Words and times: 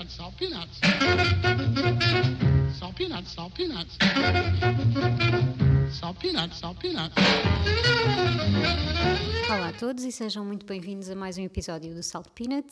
peanuts, 0.00 0.16
salt 0.16 0.34
peanuts. 0.38 0.80
Salt 2.78 2.96
peanuts, 2.96 3.32
salt 3.32 3.54
peanuts. 3.54 3.98
Salt 5.90 6.18
peanuts, 6.18 6.58
salt 6.58 6.78
peanuts. 6.80 7.14
Olá 9.48 9.68
a 9.68 9.72
todos 9.72 10.04
e 10.04 10.12
sejam 10.12 10.44
muito 10.44 10.64
bem-vindos 10.64 11.10
a 11.10 11.14
mais 11.14 11.36
um 11.36 11.42
episódio 11.42 11.94
do 11.94 12.02
Salt 12.02 12.28
Peanut, 12.34 12.66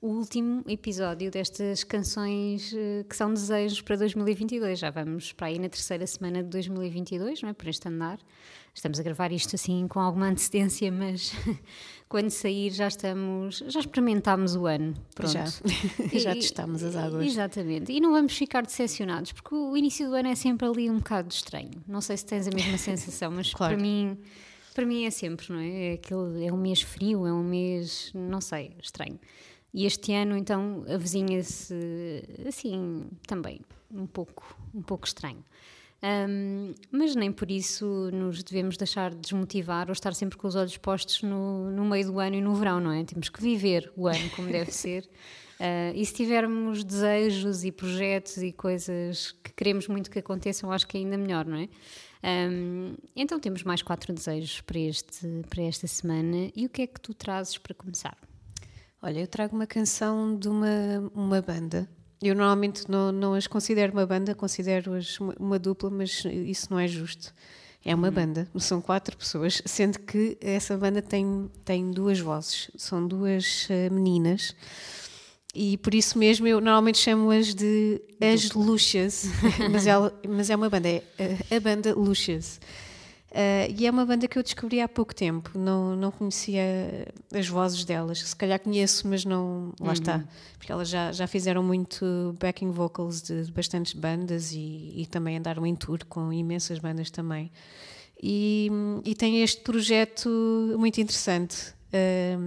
o 0.00 0.08
último 0.08 0.64
episódio 0.66 1.30
destas 1.30 1.84
canções 1.84 2.72
eh, 2.74 3.04
que 3.08 3.16
são 3.16 3.34
desejos 3.34 3.82
para 3.82 3.96
2022. 3.96 4.78
Já 4.78 4.90
vamos 4.90 5.32
para 5.32 5.48
aí 5.48 5.58
na 5.58 5.68
terceira 5.68 6.06
semana 6.06 6.42
de 6.42 6.48
2022, 6.48 7.42
não 7.42 7.50
é? 7.50 7.52
Por 7.52 7.68
este 7.68 7.86
andar. 7.88 8.18
Estamos 8.74 8.98
a 8.98 9.02
gravar 9.02 9.30
isto 9.32 9.54
assim 9.54 9.86
com 9.86 10.00
alguma 10.00 10.26
antecedência, 10.28 10.90
mas 10.90 11.32
quando 12.08 12.30
sair 12.30 12.70
já 12.70 12.88
estamos, 12.88 13.62
já 13.68 13.80
experimentámos 13.80 14.56
o 14.56 14.66
ano. 14.66 14.94
Pronto. 15.14 15.32
Já, 15.32 15.44
já 16.18 16.32
testámos 16.32 16.82
as 16.82 16.96
águas. 16.96 17.26
Exatamente. 17.26 17.92
E 17.92 18.00
não 18.00 18.12
vamos 18.12 18.36
ficar 18.36 18.62
decepcionados, 18.62 19.32
porque 19.32 19.54
o 19.54 19.76
início 19.76 20.08
do 20.08 20.14
ano 20.14 20.28
é 20.28 20.34
sempre 20.34 20.66
ali 20.66 20.90
um 20.90 20.96
bocado 20.98 21.32
estranho. 21.32 21.70
Não 21.86 22.00
sei 22.00 22.16
se 22.16 22.24
tens 22.24 22.46
a 22.48 22.50
mesma 22.50 22.76
sensação, 22.78 23.30
mas 23.30 23.52
Claro. 23.52 23.74
para 23.74 23.82
mim. 23.82 24.18
Para 24.74 24.86
mim 24.86 25.04
é 25.04 25.10
sempre, 25.10 25.52
não 25.52 25.60
é? 25.60 25.68
É, 25.68 25.92
aquele, 25.92 26.46
é 26.46 26.50
um 26.50 26.56
mês 26.56 26.80
frio, 26.80 27.26
é 27.26 27.32
um 27.32 27.44
mês, 27.44 28.10
não 28.14 28.40
sei, 28.40 28.74
estranho. 28.82 29.20
E 29.74 29.84
este 29.84 30.14
ano, 30.14 30.34
então, 30.34 30.82
avizinha-se 30.88 31.74
assim, 32.48 33.04
também, 33.26 33.60
um 33.90 34.06
pouco, 34.06 34.56
um 34.74 34.80
pouco 34.80 35.06
estranho. 35.06 35.44
Ahm, 36.02 36.74
mas 36.90 37.14
nem 37.14 37.30
por 37.30 37.48
isso 37.48 38.10
nos 38.12 38.42
devemos 38.42 38.76
deixar 38.76 39.14
desmotivar 39.14 39.86
ou 39.86 39.92
estar 39.92 40.12
sempre 40.14 40.36
com 40.36 40.48
os 40.48 40.56
olhos 40.56 40.76
postos 40.76 41.22
no, 41.22 41.70
no 41.70 41.84
meio 41.84 42.06
do 42.06 42.18
ano 42.18 42.34
e 42.34 42.40
no 42.40 42.54
verão, 42.54 42.80
não 42.80 42.90
é? 42.90 43.04
Temos 43.04 43.28
que 43.28 43.40
viver 43.40 43.92
o 43.96 44.08
ano 44.08 44.28
como 44.30 44.50
deve 44.50 44.72
ser. 44.72 45.08
Ah, 45.64 45.92
e 45.94 46.04
se 46.04 46.12
tivermos 46.12 46.82
desejos 46.82 47.62
e 47.62 47.70
projetos 47.70 48.38
e 48.38 48.50
coisas 48.50 49.30
que 49.30 49.52
queremos 49.52 49.86
muito 49.86 50.10
que 50.10 50.18
aconteçam, 50.18 50.72
acho 50.72 50.88
que 50.88 50.96
é 50.96 51.00
ainda 51.00 51.16
melhor, 51.16 51.46
não 51.46 51.56
é? 51.56 51.68
Ahm, 52.20 52.96
então 53.14 53.38
temos 53.38 53.62
mais 53.62 53.80
quatro 53.80 54.12
desejos 54.12 54.60
para, 54.62 54.80
este, 54.80 55.24
para 55.48 55.62
esta 55.62 55.86
semana. 55.86 56.50
E 56.56 56.66
o 56.66 56.68
que 56.68 56.82
é 56.82 56.86
que 56.88 57.00
tu 57.00 57.14
trazes 57.14 57.58
para 57.58 57.74
começar? 57.74 58.18
Olha, 59.00 59.20
eu 59.20 59.26
trago 59.28 59.54
uma 59.54 59.66
canção 59.66 60.36
de 60.36 60.48
uma, 60.48 61.10
uma 61.14 61.40
banda. 61.40 61.88
Eu 62.22 62.36
normalmente 62.36 62.88
não, 62.88 63.10
não 63.10 63.34
as 63.34 63.46
considero 63.46 63.92
uma 63.92 64.06
banda, 64.06 64.34
considero-as 64.34 65.18
uma, 65.18 65.34
uma 65.38 65.58
dupla, 65.58 65.90
mas 65.90 66.24
isso 66.24 66.68
não 66.70 66.78
é 66.78 66.86
justo. 66.86 67.34
É 67.84 67.92
uma 67.92 68.12
banda, 68.12 68.46
são 68.58 68.80
quatro 68.80 69.16
pessoas, 69.16 69.60
sendo 69.66 69.98
que 69.98 70.38
essa 70.40 70.76
banda 70.76 71.02
tem, 71.02 71.50
tem 71.64 71.90
duas 71.90 72.20
vozes, 72.20 72.70
são 72.76 73.04
duas 73.04 73.66
eh, 73.68 73.90
meninas. 73.90 74.54
E 75.52 75.76
por 75.78 75.92
isso 75.92 76.16
mesmo 76.16 76.46
eu 76.46 76.60
normalmente 76.60 76.98
chamo-as 76.98 77.52
de 77.52 78.00
as 78.20 78.52
Luxas, 78.52 79.24
mas, 79.68 79.88
ela, 79.88 80.16
mas 80.28 80.48
é 80.48 80.54
uma 80.54 80.70
banda, 80.70 80.88
é 80.88 81.02
a, 81.50 81.56
a 81.56 81.60
banda 81.60 81.92
Luxas. 81.92 82.60
Uh, 83.32 83.72
e 83.78 83.86
é 83.86 83.90
uma 83.90 84.04
banda 84.04 84.28
que 84.28 84.38
eu 84.38 84.42
descobri 84.42 84.78
há 84.78 84.86
pouco 84.86 85.14
tempo, 85.14 85.58
não, 85.58 85.96
não 85.96 86.10
conhecia 86.10 87.08
as 87.34 87.48
vozes 87.48 87.82
delas. 87.82 88.18
Se 88.18 88.36
calhar 88.36 88.60
conheço, 88.60 89.08
mas 89.08 89.24
não. 89.24 89.72
Lá 89.80 89.94
está. 89.94 90.22
Porque 90.58 90.70
elas 90.70 90.86
já, 90.90 91.10
já 91.12 91.26
fizeram 91.26 91.62
muito 91.62 92.36
backing 92.38 92.70
vocals 92.70 93.22
de, 93.22 93.46
de 93.46 93.50
bastantes 93.50 93.94
bandas 93.94 94.52
e, 94.52 94.92
e 94.94 95.06
também 95.06 95.38
andaram 95.38 95.64
em 95.64 95.74
tour 95.74 96.04
com 96.04 96.30
imensas 96.30 96.78
bandas 96.78 97.10
também. 97.10 97.50
E, 98.22 98.70
e 99.02 99.14
tem 99.14 99.42
este 99.42 99.62
projeto 99.62 100.28
muito 100.78 101.00
interessante. 101.00 101.74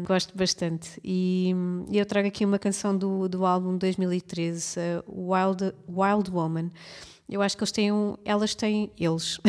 Gosto 0.06 0.38
bastante. 0.38 1.00
E, 1.04 1.54
e 1.90 1.98
eu 1.98 2.06
trago 2.06 2.28
aqui 2.28 2.46
uma 2.46 2.60
canção 2.60 2.98
do, 2.98 3.28
do 3.28 3.46
álbum 3.46 3.74
de 3.74 3.80
2013, 3.80 4.80
uh, 4.80 5.32
Wild, 5.32 5.74
Wild 5.88 6.32
Woman. 6.32 6.72
Eu 7.28 7.42
acho 7.42 7.58
que 7.58 7.64
eles 7.64 7.72
têm 7.72 7.92
um. 7.92 8.16
Elas 8.24 8.54
têm. 8.54 8.92
Eles. 9.00 9.40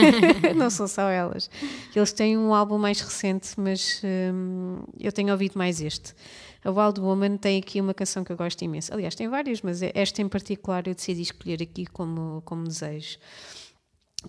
não 0.54 0.68
são 0.68 0.86
só 0.86 1.08
elas. 1.08 1.48
Eles 1.94 2.12
têm 2.12 2.36
um 2.36 2.52
álbum 2.52 2.76
mais 2.76 3.00
recente, 3.00 3.58
mas 3.58 4.02
hum, 4.04 4.82
eu 5.00 5.10
tenho 5.10 5.30
ouvido 5.32 5.56
mais 5.56 5.80
este. 5.80 6.14
A 6.62 6.70
Wild 6.70 7.00
Woman 7.00 7.38
tem 7.38 7.58
aqui 7.58 7.80
uma 7.80 7.94
canção 7.94 8.22
que 8.22 8.30
eu 8.30 8.36
gosto 8.36 8.62
imenso. 8.62 8.92
Aliás, 8.92 9.14
tem 9.14 9.28
várias, 9.28 9.62
mas 9.62 9.80
esta 9.82 10.20
em 10.20 10.28
particular 10.28 10.86
eu 10.86 10.94
decidi 10.94 11.22
escolher 11.22 11.62
aqui 11.62 11.86
como, 11.86 12.42
como 12.44 12.64
desejo. 12.64 13.18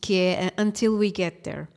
Que 0.01 0.15
é 0.15 0.53
a 0.57 0.63
Until 0.63 0.97
We 0.97 1.11
Get 1.15 1.41
There. 1.43 1.67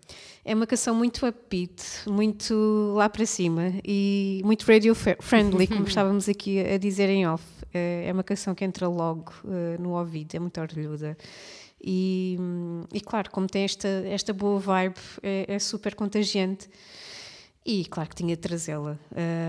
É 0.48 0.54
uma 0.54 0.66
canção 0.66 0.94
muito 0.94 1.26
upbeat, 1.26 1.82
muito 2.08 2.92
lá 2.94 3.08
para 3.08 3.26
cima 3.26 3.72
e 3.84 4.40
muito 4.44 4.64
radio 4.64 4.94
friendly, 4.94 5.66
como 5.66 5.88
estávamos 5.88 6.28
aqui 6.28 6.60
a 6.60 6.78
dizer 6.78 7.08
em 7.08 7.26
off. 7.26 7.42
Eh, 7.74 8.04
É 8.08 8.12
uma 8.12 8.22
canção 8.22 8.54
que 8.54 8.64
entra 8.64 8.86
logo 8.88 9.32
eh, 9.44 9.76
no 9.80 9.98
ouvido, 9.98 10.34
é 10.36 10.38
muito 10.38 10.60
orgulhosa. 10.60 11.16
E, 11.82 12.38
e 12.94 13.00
claro, 13.00 13.28
como 13.30 13.48
tem 13.48 13.64
esta, 13.64 13.88
esta 14.06 14.32
boa 14.32 14.58
vibe, 14.60 14.94
é, 15.22 15.46
é 15.48 15.58
super 15.58 15.96
contagiante. 15.96 16.68
E 17.64 17.84
claro 17.86 18.08
que 18.08 18.14
tinha 18.14 18.36
de 18.36 18.40
trazê-la. 18.40 18.96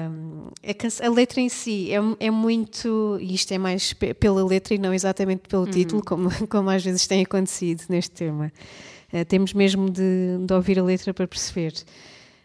Hum, 0.10 0.48
a, 0.68 0.74
canção- 0.74 1.06
a 1.06 1.10
letra 1.12 1.40
em 1.40 1.50
si 1.50 1.92
é, 1.94 2.00
é 2.26 2.32
muito. 2.32 3.18
E 3.22 3.36
isto 3.36 3.52
é 3.54 3.60
mais 3.60 3.94
pe- 3.94 4.16
pela 4.16 4.44
letra 4.44 4.74
e 4.74 4.80
não 4.80 4.92
exatamente 4.92 5.48
pelo 5.48 5.68
título, 5.68 6.04
como, 6.04 6.30
como 6.50 6.70
às 6.72 6.84
vezes 6.84 7.06
tem 7.06 7.22
acontecido 7.24 7.84
neste 7.88 8.12
tema. 8.16 8.52
Uh, 9.14 9.26
temos 9.26 9.54
mesmo 9.54 9.90
de, 9.90 10.38
de 10.46 10.54
ouvir 10.54 10.80
a 10.80 10.84
letra 10.84 11.14
para 11.14 11.28
perceber. 11.28 11.74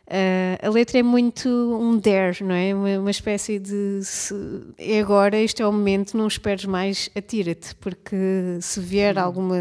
Uh, 0.06 0.66
a 0.66 0.68
letra 0.68 0.98
é 0.98 1.02
muito 1.02 1.48
um 1.48 1.98
dare, 1.98 2.44
não 2.44 2.54
é? 2.54 2.74
Uma, 2.74 2.98
uma 2.98 3.10
espécie 3.10 3.58
de 3.58 4.00
se, 4.02 4.34
é 4.76 5.00
agora, 5.00 5.38
este 5.38 5.62
é 5.62 5.66
o 5.66 5.72
momento, 5.72 6.16
não 6.16 6.26
esperes 6.26 6.66
mais, 6.66 7.08
atira-te, 7.16 7.74
porque 7.76 8.58
se 8.60 8.78
vier 8.78 9.18
alguma, 9.18 9.56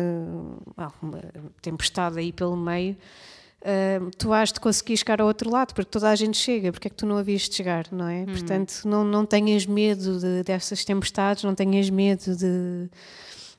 alguma 0.75 1.21
tempestade 1.61 2.19
aí 2.19 2.33
pelo 2.33 2.57
meio, 2.57 2.97
uh, 3.61 4.11
tu 4.17 4.33
has 4.33 4.51
de 4.51 4.59
conseguir 4.59 4.97
chegar 4.97 5.21
ao 5.21 5.27
outro 5.27 5.49
lado, 5.49 5.73
porque 5.73 5.89
toda 5.89 6.09
a 6.09 6.15
gente 6.15 6.37
chega, 6.37 6.71
porque 6.71 6.87
é 6.87 6.89
que 6.89 6.97
tu 6.97 7.05
não 7.05 7.17
havias 7.17 7.43
de 7.43 7.55
chegar, 7.55 7.85
não 7.91 8.09
é? 8.09 8.25
Portanto, 8.25 8.81
não, 8.83 9.05
não 9.05 9.25
tenhas 9.25 9.65
medo 9.65 10.19
de, 10.19 10.43
dessas 10.43 10.83
tempestades, 10.83 11.43
não 11.43 11.55
tenhas 11.55 11.89
medo 11.89 12.35
de 12.35 12.89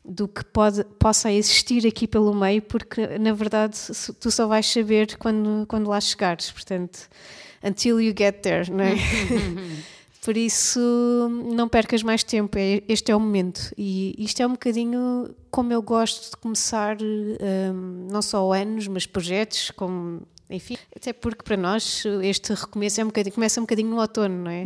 do 0.05 0.27
que 0.27 0.45
pode, 0.45 0.83
possa 0.99 1.31
existir 1.33 1.87
aqui 1.87 2.07
pelo 2.09 2.35
meio, 2.35 2.61
porque 2.63 3.07
na 3.19 3.33
verdade 3.33 3.77
tu 4.19 4.31
só 4.31 4.47
vais 4.49 4.67
saber 4.67 5.17
quando, 5.17 5.65
quando 5.69 5.89
lá 5.89 6.01
chegares. 6.01 6.51
Portanto, 6.51 7.09
until 7.63 8.01
you 8.01 8.13
get 8.17 8.41
there, 8.43 8.71
não 8.71 8.83
é? 8.85 8.95
Por 10.25 10.37
isso, 10.37 10.79
não 11.53 11.69
percas 11.69 12.01
mais 12.03 12.23
tempo, 12.23 12.57
é- 12.57 12.81
este 12.89 13.11
é 13.11 13.17
o 13.17 13.19
momento. 13.19 13.73
E 13.77 14.15
isto 14.19 14.41
é 14.41 14.47
um 14.47 14.53
bocadinho 14.53 15.35
como 15.51 15.73
eu 15.73 15.83
gosto 15.83 16.31
de 16.31 16.37
começar, 16.37 16.97
hum, 17.03 18.07
não 18.11 18.23
só 18.23 18.53
anos, 18.53 18.87
mas 18.87 19.05
projetos, 19.05 19.73
como. 19.73 20.23
Enfim, 20.49 20.77
até 20.95 21.13
porque 21.15 21.43
para 21.43 21.57
nós 21.57 22.05
este 22.23 22.53
recomeço 22.53 23.01
é 23.01 23.05
um 23.05 23.07
bocadinho, 23.09 23.35
começa 23.35 23.59
um 23.61 23.65
bocadinho 23.65 23.89
no 23.89 23.99
outono, 24.01 24.45
não 24.45 24.51
é? 24.51 24.63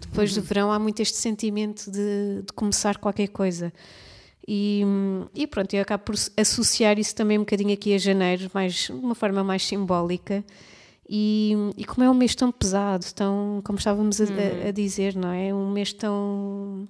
Depois 0.00 0.32
do 0.34 0.40
verão 0.40 0.70
há 0.72 0.78
muito 0.78 1.00
este 1.02 1.16
sentimento 1.18 1.90
de, 1.90 2.42
de 2.46 2.52
começar 2.54 2.98
qualquer 2.98 3.28
coisa. 3.28 3.72
E, 4.46 4.82
e 5.34 5.46
pronto, 5.46 5.72
eu 5.74 5.80
acabo 5.82 6.04
por 6.04 6.14
associar 6.36 6.98
isso 6.98 7.14
também 7.14 7.38
um 7.38 7.42
bocadinho 7.42 7.72
aqui 7.72 7.94
a 7.94 7.98
janeiro, 7.98 8.50
mais, 8.52 8.74
de 8.74 8.92
uma 8.92 9.14
forma 9.14 9.42
mais 9.42 9.62
simbólica. 9.66 10.44
E, 11.08 11.52
e 11.76 11.84
como 11.84 12.04
é 12.04 12.10
um 12.10 12.14
mês 12.14 12.34
tão 12.34 12.50
pesado, 12.52 13.04
tão, 13.14 13.60
como 13.64 13.78
estávamos 13.78 14.20
a, 14.20 14.24
a- 14.24 14.68
a 14.68 14.70
dizer, 14.70 15.14
não 15.16 15.30
é? 15.30 15.52
Um 15.54 15.70
mês 15.70 15.92
tão, 15.92 16.88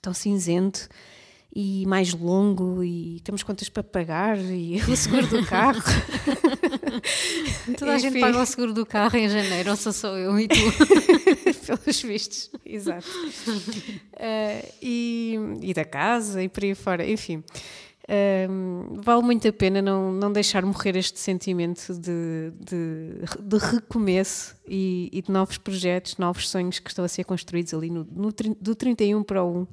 tão 0.00 0.14
cinzento 0.14 0.88
e 1.54 1.84
mais 1.86 2.12
longo, 2.14 2.82
e 2.84 3.20
temos 3.24 3.42
contas 3.42 3.68
para 3.68 3.82
pagar, 3.82 4.38
e 4.38 4.80
o 4.88 4.96
seguro 4.96 5.26
do 5.26 5.44
carro. 5.46 5.82
Toda 7.78 7.94
a 7.94 7.98
gente 7.98 8.20
paga 8.20 8.40
o 8.40 8.46
seguro 8.46 8.72
do 8.72 8.86
carro 8.86 9.16
em 9.16 9.28
janeiro, 9.28 9.70
ou 9.70 9.76
sou 9.76 9.92
só 9.92 10.16
eu 10.16 10.38
e 10.38 10.48
tu? 10.48 10.54
pelos 11.76 12.02
vistos, 12.02 12.50
exato. 12.64 13.06
Eh, 14.16 14.72
e, 14.82 15.38
e 15.62 15.74
da 15.74 15.84
casa 15.84 16.42
e 16.42 16.48
por 16.48 16.64
aí 16.64 16.74
fora, 16.74 17.08
enfim. 17.08 17.42
Ehm, 18.08 19.00
vale 19.02 19.22
muito 19.22 19.46
a 19.46 19.52
pena 19.52 19.80
não, 19.80 20.12
não 20.12 20.32
deixar 20.32 20.64
morrer 20.64 20.96
este 20.96 21.18
sentimento 21.20 21.94
de, 21.94 22.52
de, 22.58 23.20
de 23.40 23.56
recomeço 23.56 24.56
e, 24.66 25.08
e 25.12 25.22
de 25.22 25.30
novos 25.30 25.58
projetos, 25.58 26.16
novos 26.16 26.48
sonhos 26.48 26.80
que 26.80 26.90
estão 26.90 27.04
a 27.04 27.08
ser 27.08 27.22
construídos 27.22 27.72
ali 27.72 27.88
no, 27.88 28.04
no, 28.10 28.32
do 28.60 28.74
31 28.74 29.22
para 29.22 29.44
o 29.44 29.62
1 29.62 29.66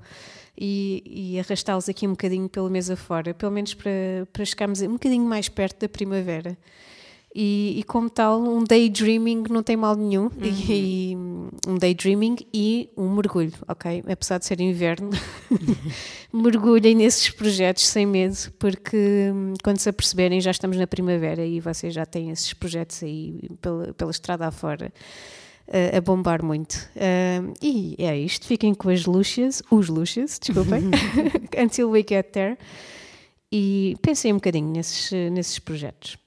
e, 0.57 1.33
e 1.35 1.39
arrastá-los 1.39 1.87
aqui 1.87 2.07
um 2.07 2.11
bocadinho 2.11 2.49
pelo 2.49 2.69
mês 2.69 2.89
afora, 2.89 3.33
pelo 3.33 3.51
menos 3.51 3.73
para, 3.73 3.91
para 4.33 4.43
chegarmos 4.43 4.81
um 4.81 4.93
bocadinho 4.93 5.25
mais 5.25 5.47
perto 5.47 5.81
da 5.81 5.89
primavera. 5.89 6.57
E, 7.39 7.75
e 7.77 7.83
como 7.83 8.09
tal, 8.09 8.41
um 8.41 8.63
daydreaming 8.63 9.43
não 9.51 9.61
tem 9.61 9.77
mal 9.77 9.95
nenhum. 9.95 10.31
E, 10.41 11.11
e 11.11 11.15
um 11.67 11.77
daydreaming 11.79 12.37
e 12.51 12.89
um 12.97 13.13
mergulho, 13.13 13.53
ok? 13.67 14.03
Apesar 14.07 14.39
de 14.39 14.45
ser 14.47 14.59
inverno, 14.59 15.11
mergulhem 16.33 16.95
nesses 16.95 17.29
projetos 17.29 17.85
sem 17.85 18.07
medo, 18.07 18.35
porque 18.57 19.29
hum, 19.31 19.53
quando 19.63 19.77
se 19.77 19.87
aperceberem 19.87 20.41
já 20.41 20.49
estamos 20.49 20.77
na 20.77 20.87
primavera 20.87 21.45
e 21.45 21.59
vocês 21.59 21.93
já 21.93 22.07
têm 22.07 22.31
esses 22.31 22.53
projetos 22.53 23.03
aí 23.03 23.39
pela, 23.61 23.93
pela 23.93 24.09
estrada 24.09 24.47
afora. 24.47 24.91
a, 24.91 25.46
a 25.95 26.01
bombar 26.01 26.43
muito. 26.43 26.89
E 27.61 27.95
é 27.97 28.17
isto. 28.17 28.47
Fiquem 28.47 28.73
com 28.73 28.89
as 28.89 29.05
Lucias, 29.05 29.61
os 29.69 29.89
Lucias, 29.89 30.39
desculpem, 30.39 30.91
until 31.57 31.89
we 31.89 32.05
get 32.07 32.31
there. 32.31 32.57
E 33.51 33.95
pensem 34.01 34.33
um 34.33 34.35
bocadinho 34.35 34.69
nesses, 34.71 35.11
nesses 35.31 35.59
projetos. 35.59 36.17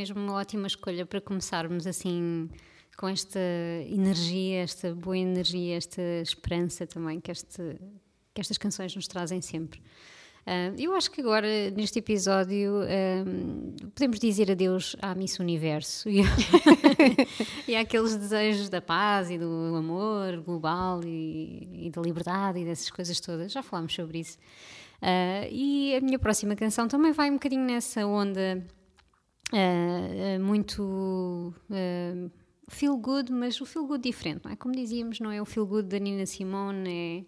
Mesmo 0.00 0.18
uma 0.18 0.32
ótima 0.32 0.66
escolha 0.66 1.04
para 1.04 1.20
começarmos 1.20 1.86
assim 1.86 2.48
com 2.96 3.06
esta 3.06 3.38
energia, 3.86 4.62
esta 4.62 4.94
boa 4.94 5.16
energia, 5.16 5.76
esta 5.76 6.00
esperança 6.22 6.86
também 6.86 7.20
que, 7.20 7.30
este, 7.30 7.78
que 8.32 8.40
estas 8.40 8.56
canções 8.56 8.96
nos 8.96 9.06
trazem 9.06 9.42
sempre. 9.42 9.82
Ah, 10.46 10.72
eu 10.78 10.94
acho 10.94 11.10
que 11.10 11.20
agora, 11.20 11.70
neste 11.72 11.98
episódio, 11.98 12.80
ah, 12.82 13.88
podemos 13.94 14.18
dizer 14.18 14.50
adeus 14.50 14.96
à 15.02 15.14
Miss 15.14 15.38
Universo 15.38 16.08
e, 16.08 16.22
e 17.68 17.76
àqueles 17.76 18.16
desejos 18.16 18.70
da 18.70 18.80
paz 18.80 19.30
e 19.30 19.36
do 19.36 19.74
amor 19.76 20.40
global 20.40 21.02
e, 21.04 21.86
e 21.88 21.90
da 21.90 22.00
liberdade 22.00 22.58
e 22.58 22.64
dessas 22.64 22.88
coisas 22.90 23.20
todas. 23.20 23.52
Já 23.52 23.62
falámos 23.62 23.94
sobre 23.94 24.20
isso. 24.20 24.38
Ah, 25.02 25.46
e 25.50 25.94
a 25.94 26.00
minha 26.00 26.18
próxima 26.18 26.56
canção 26.56 26.88
também 26.88 27.12
vai 27.12 27.28
um 27.30 27.34
bocadinho 27.34 27.66
nessa 27.66 28.06
onda 28.06 28.66
ah, 29.52 30.36
ah, 30.36 30.38
muito 30.38 31.52
ah, 31.70 32.30
feel 32.68 32.96
good, 32.96 33.32
mas 33.32 33.60
o 33.60 33.66
feel 33.66 33.86
good 33.86 34.02
diferente, 34.02 34.42
não 34.44 34.52
é? 34.52 34.56
Como 34.56 34.74
dizíamos, 34.74 35.20
não 35.20 35.30
é 35.30 35.42
o 35.42 35.44
feel 35.44 35.66
good 35.66 35.88
da 35.88 35.98
Nina 35.98 36.24
Simone, 36.26 37.26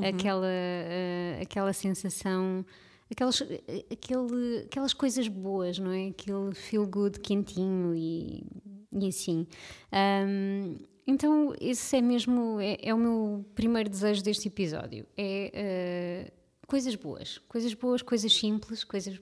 é 0.00 0.08
aquela, 0.08 0.46
ah, 0.46 1.42
aquela 1.42 1.72
sensação, 1.72 2.64
aquelas, 3.10 3.42
aquele, 3.90 4.64
aquelas 4.66 4.92
coisas 4.92 5.28
boas, 5.28 5.78
não 5.78 5.90
é? 5.90 6.08
Aquele 6.08 6.54
feel 6.54 6.86
good 6.86 7.20
quentinho 7.20 7.94
e, 7.94 8.44
e 8.92 9.08
assim. 9.08 9.46
Ahm, 9.90 10.76
então, 11.06 11.52
esse 11.60 11.96
é 11.96 12.00
mesmo, 12.00 12.60
é, 12.60 12.78
é 12.80 12.94
o 12.94 12.98
meu 12.98 13.44
primeiro 13.54 13.88
desejo 13.88 14.22
deste 14.22 14.48
episódio, 14.48 15.06
é 15.16 16.28
ah, 16.28 16.42
coisas 16.66 16.94
boas, 16.94 17.38
coisas 17.48 17.74
boas, 17.74 18.02
coisas 18.02 18.32
simples, 18.32 18.84
coisas 18.84 19.18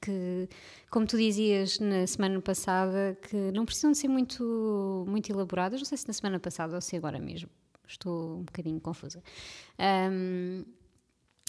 que, 0.00 0.48
como 0.90 1.06
tu 1.06 1.16
dizias 1.16 1.78
na 1.78 2.06
semana 2.06 2.40
passada, 2.40 3.16
que 3.28 3.36
não 3.52 3.64
precisam 3.64 3.92
de 3.92 3.98
ser 3.98 4.08
muito, 4.08 5.04
muito 5.08 5.30
elaboradas. 5.30 5.80
Não 5.80 5.86
sei 5.86 5.98
se 5.98 6.06
na 6.08 6.14
semana 6.14 6.38
passada 6.40 6.74
ou 6.74 6.80
se 6.80 6.96
agora 6.96 7.18
mesmo. 7.18 7.48
Estou 7.86 8.38
um 8.38 8.42
bocadinho 8.44 8.80
confusa. 8.80 9.22
Ahm, 9.78 10.64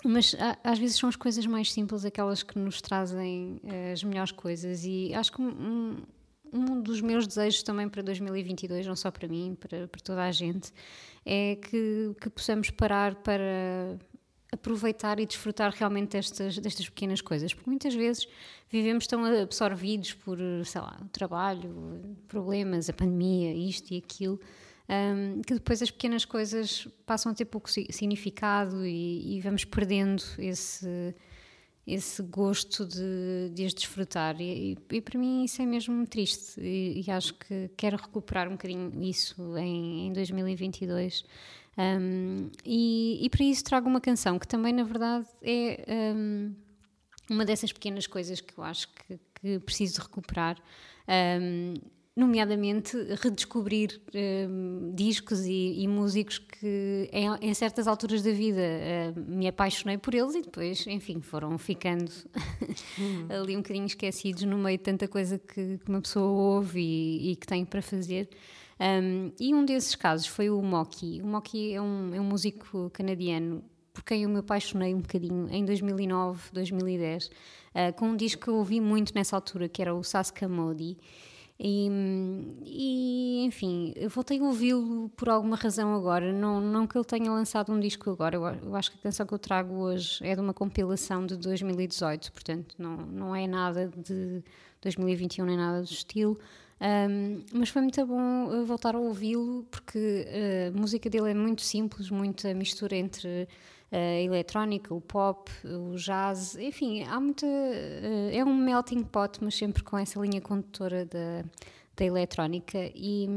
mas 0.05 0.33
às 0.63 0.79
vezes 0.79 0.95
são 0.97 1.09
as 1.09 1.17
coisas 1.17 1.45
mais 1.45 1.73
simples 1.73 2.05
aquelas 2.05 2.41
que 2.41 2.57
nos 2.57 2.81
trazem 2.81 3.59
eh, 3.65 3.91
as 3.91 4.01
melhores 4.03 4.31
coisas. 4.31 4.85
E 4.85 5.13
acho 5.13 5.31
que 5.33 5.41
um, 5.41 5.49
um- 5.49 5.97
um 6.51 6.81
dos 6.81 6.99
meus 7.01 7.27
desejos 7.27 7.61
também 7.61 7.87
para 7.89 8.01
2022, 8.01 8.87
não 8.87 8.95
só 8.95 9.11
para 9.11 9.27
mim, 9.27 9.55
para, 9.59 9.87
para 9.87 10.01
toda 10.01 10.23
a 10.23 10.31
gente, 10.31 10.71
é 11.25 11.55
que, 11.57 12.15
que 12.19 12.29
possamos 12.29 12.69
parar 12.71 13.13
para 13.15 13.99
aproveitar 14.51 15.19
e 15.19 15.25
desfrutar 15.25 15.71
realmente 15.73 16.09
destas, 16.11 16.57
destas 16.57 16.89
pequenas 16.89 17.21
coisas, 17.21 17.53
porque 17.53 17.69
muitas 17.69 17.93
vezes 17.93 18.27
vivemos 18.69 19.05
tão 19.07 19.23
absorvidos 19.25 20.13
por, 20.13 20.37
sei 20.65 20.81
lá, 20.81 20.97
o 21.01 21.09
trabalho, 21.09 22.17
problemas, 22.27 22.89
a 22.89 22.93
pandemia, 22.93 23.53
isto 23.53 23.93
e 23.93 23.97
aquilo, 23.97 24.39
um, 24.89 25.41
que 25.43 25.53
depois 25.53 25.81
as 25.83 25.91
pequenas 25.91 26.25
coisas 26.25 26.87
passam 27.05 27.31
a 27.31 27.35
ter 27.35 27.45
pouco 27.45 27.69
si- 27.69 27.87
significado 27.91 28.85
e, 28.85 29.37
e 29.37 29.41
vamos 29.41 29.63
perdendo 29.63 30.23
esse, 30.39 31.13
esse 31.85 32.23
gosto 32.23 32.87
de, 32.87 33.51
de 33.53 33.65
as 33.65 33.73
desfrutar. 33.73 34.41
E, 34.41 34.73
e- 34.73 34.95
e 34.95 35.01
para 35.01 35.19
mim 35.19 35.43
isso 35.43 35.61
é 35.61 35.65
mesmo 35.67 36.05
triste 36.07 36.59
e, 36.59 37.03
e 37.05 37.11
acho 37.11 37.35
que 37.35 37.69
quero 37.77 37.97
recuperar 37.97 38.47
um 38.47 38.53
bocadinho 38.53 38.91
isso 39.03 39.55
em, 39.57 40.07
em 40.07 40.13
2022. 40.13 41.23
Um, 41.77 42.49
e, 42.65 43.25
e 43.25 43.29
para 43.29 43.43
isso 43.43 43.63
trago 43.63 43.87
uma 43.87 44.01
canção 44.01 44.37
que 44.37 44.47
também, 44.47 44.73
na 44.73 44.83
verdade, 44.83 45.27
é 45.41 46.13
um, 46.15 46.53
uma 47.29 47.45
dessas 47.45 47.71
pequenas 47.71 48.07
coisas 48.07 48.41
que 48.41 48.57
eu 48.57 48.63
acho 48.63 48.87
que, 48.89 49.19
que 49.35 49.59
preciso 49.59 50.01
recuperar. 50.01 50.57
Um, 51.07 51.75
nomeadamente 52.19 52.97
redescobrir 53.21 54.01
um, 54.13 54.91
discos 54.93 55.45
e, 55.45 55.81
e 55.81 55.87
músicos 55.87 56.37
que 56.37 57.09
em, 57.13 57.29
em 57.49 57.53
certas 57.53 57.87
alturas 57.87 58.21
da 58.21 58.31
vida 58.31 58.61
uh, 58.61 59.19
me 59.19 59.47
apaixonei 59.47 59.97
por 59.97 60.13
eles 60.13 60.35
e 60.35 60.41
depois, 60.41 60.85
enfim, 60.87 61.21
foram 61.21 61.57
ficando 61.57 62.11
ali 63.29 63.55
um 63.55 63.61
bocadinho 63.61 63.85
esquecidos 63.85 64.43
no 64.43 64.57
meio 64.57 64.77
de 64.77 64.83
tanta 64.83 65.07
coisa 65.07 65.39
que, 65.39 65.77
que 65.77 65.89
uma 65.89 66.01
pessoa 66.01 66.27
ouve 66.27 66.81
e, 66.81 67.31
e 67.31 67.35
que 67.37 67.47
tem 67.47 67.63
para 67.63 67.81
fazer. 67.81 68.27
Um, 68.79 69.31
e 69.39 69.53
um 69.53 69.65
desses 69.65 69.95
casos 69.95 70.25
foi 70.25 70.49
o 70.49 70.61
Moki. 70.61 71.21
O 71.21 71.27
Moki 71.27 71.73
é 71.73 71.81
um, 71.81 72.15
é 72.15 72.21
um 72.21 72.23
músico 72.23 72.89
canadiano 72.91 73.63
por 73.93 74.03
quem 74.03 74.23
eu 74.23 74.29
me 74.29 74.39
apaixonei 74.39 74.93
um 74.95 75.01
bocadinho 75.01 75.49
em 75.51 75.65
2009, 75.65 76.51
2010, 76.53 77.25
uh, 77.27 77.31
com 77.97 78.09
um 78.09 78.15
disco 78.15 78.43
que 78.43 78.47
eu 78.49 78.55
ouvi 78.55 78.79
muito 78.79 79.13
nessa 79.13 79.35
altura, 79.35 79.67
que 79.67 79.81
era 79.81 79.93
o 79.93 80.03
Saska 80.03 80.47
Modi. 80.47 80.97
E, 81.61 81.89
e, 82.63 83.43
enfim, 83.43 83.91
eu 83.97 84.09
voltei 84.09 84.39
a 84.39 84.43
ouvi-lo 84.43 85.09
por 85.09 85.27
alguma 85.27 85.57
razão 85.57 85.93
agora. 85.93 86.31
Não, 86.31 86.61
não 86.61 86.87
que 86.87 86.97
ele 86.97 87.03
tenha 87.03 87.29
lançado 87.29 87.73
um 87.73 87.79
disco 87.79 88.09
agora, 88.09 88.37
eu, 88.37 88.45
eu 88.45 88.75
acho 88.77 88.91
que 88.91 88.97
a 88.97 89.01
canção 89.01 89.25
que 89.25 89.33
eu 89.33 89.39
trago 89.39 89.75
hoje 89.75 90.25
é 90.25 90.33
de 90.33 90.39
uma 90.39 90.53
compilação 90.53 91.25
de 91.25 91.35
2018, 91.35 92.31
portanto, 92.31 92.75
não, 92.79 92.95
não 92.95 93.35
é 93.35 93.45
nada 93.45 93.91
de 93.97 94.41
2021 94.81 95.45
nem 95.45 95.57
nada 95.57 95.81
do 95.81 95.91
estilo. 95.91 96.39
Um, 96.81 97.43
mas 97.51 97.69
foi 97.69 97.81
muito 97.81 98.05
bom 98.05 98.45
uh, 98.45 98.65
voltar 98.65 98.95
a 98.95 98.99
ouvi-lo 98.99 99.65
porque 99.69 99.97
uh, 99.99 100.75
a 100.75 100.79
música 100.79 101.09
dele 101.09 101.31
é 101.31 101.33
muito 101.33 101.61
simples, 101.61 102.09
muita 102.09 102.53
mistura 102.53 102.95
entre 102.95 103.47
a 103.91 104.21
eletrónica, 104.21 104.93
o 104.93 105.01
pop, 105.01 105.51
o 105.65 105.95
jazz, 105.95 106.55
enfim, 106.55 107.03
há 107.03 107.19
muita. 107.19 107.47
é 108.31 108.43
um 108.45 108.55
melting 108.55 109.03
pot, 109.03 109.43
mas 109.43 109.55
sempre 109.55 109.83
com 109.83 109.97
essa 109.97 110.19
linha 110.19 110.39
condutora 110.39 111.05
da, 111.05 111.43
da 111.97 112.05
eletrónica 112.05 112.77
e, 112.93 113.27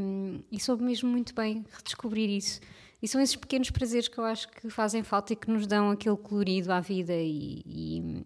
e 0.52 0.60
soube 0.60 0.84
mesmo 0.84 1.10
muito 1.10 1.34
bem 1.34 1.64
redescobrir 1.72 2.28
isso. 2.28 2.60
E 3.02 3.08
são 3.08 3.20
esses 3.20 3.34
pequenos 3.34 3.70
prazeres 3.70 4.08
que 4.08 4.18
eu 4.18 4.24
acho 4.24 4.48
que 4.48 4.68
fazem 4.70 5.02
falta 5.02 5.32
e 5.32 5.36
que 5.36 5.50
nos 5.50 5.66
dão 5.66 5.90
aquele 5.90 6.16
colorido 6.16 6.72
à 6.72 6.80
vida 6.80 7.14
e, 7.14 7.62
e 7.66 8.24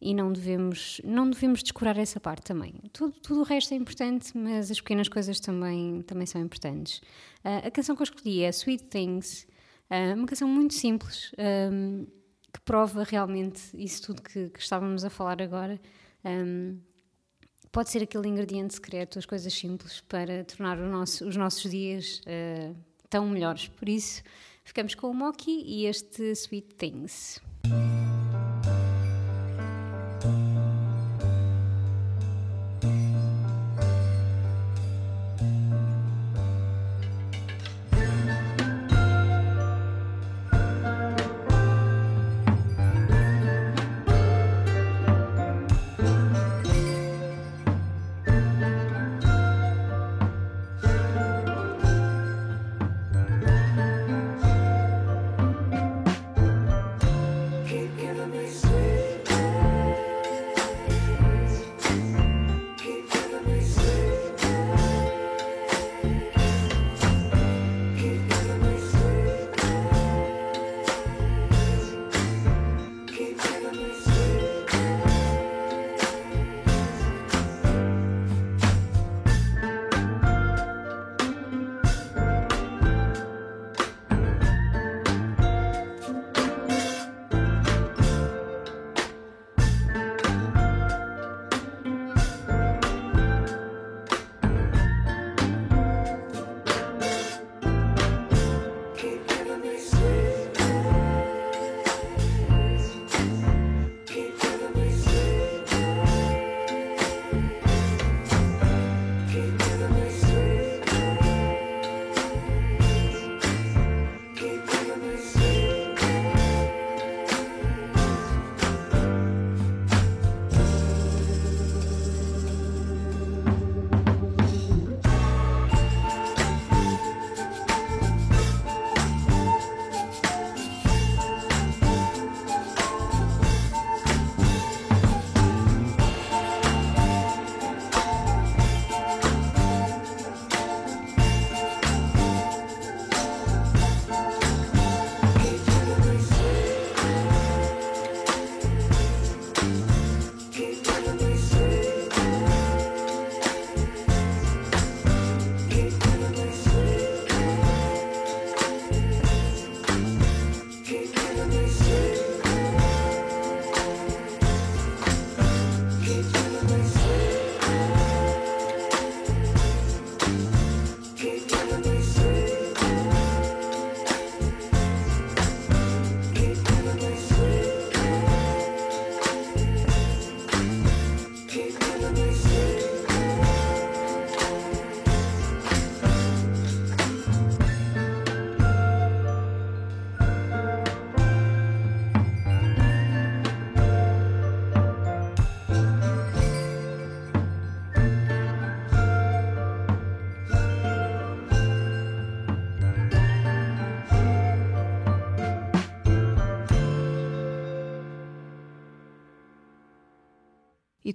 e 0.00 0.14
não 0.14 0.32
devemos 0.32 1.00
não 1.04 1.28
devemos 1.28 1.62
descurar 1.62 1.98
essa 1.98 2.18
parte 2.18 2.44
também. 2.44 2.74
Tudo, 2.92 3.12
tudo 3.20 3.40
o 3.40 3.44
resto 3.44 3.74
é 3.74 3.76
importante 3.76 4.36
mas 4.36 4.70
as 4.70 4.80
pequenas 4.80 5.08
coisas 5.08 5.38
também 5.40 6.02
também 6.02 6.26
são 6.26 6.40
importantes. 6.40 7.00
Ah, 7.44 7.58
a 7.66 7.70
canção 7.70 7.94
que 7.94 8.02
eu 8.02 8.04
escolhi 8.04 8.42
é 8.42 8.48
Sweet 8.48 8.84
Things 8.84 9.46
ah, 9.90 10.14
uma 10.16 10.26
canção 10.26 10.48
muito 10.48 10.74
simples 10.74 11.32
ahm, 11.38 12.04
que 12.52 12.60
prova 12.62 13.04
realmente 13.04 13.60
isso 13.74 14.02
tudo 14.02 14.22
que, 14.22 14.48
que 14.48 14.58
estávamos 14.60 15.04
a 15.04 15.10
falar 15.10 15.40
agora. 15.42 15.80
Ahm, 16.24 16.78
pode 17.70 17.90
ser 17.90 18.02
aquele 18.02 18.26
ingrediente 18.28 18.74
secreto 18.74 19.18
as 19.18 19.26
coisas 19.26 19.52
simples 19.52 20.00
para 20.00 20.44
tornar 20.44 20.76
nosso- 20.76 21.26
os 21.28 21.36
nossos 21.36 21.70
dias 21.70 22.20
ah, 22.26 22.74
tão 23.08 23.28
melhores. 23.28 23.68
Por 23.68 23.88
isso 23.88 24.22
ficamos 24.64 24.94
com 24.94 25.08
o 25.10 25.14
Moki 25.14 25.62
e 25.66 25.86
este 25.86 26.22
Sweet 26.32 26.74
Things 26.76 27.40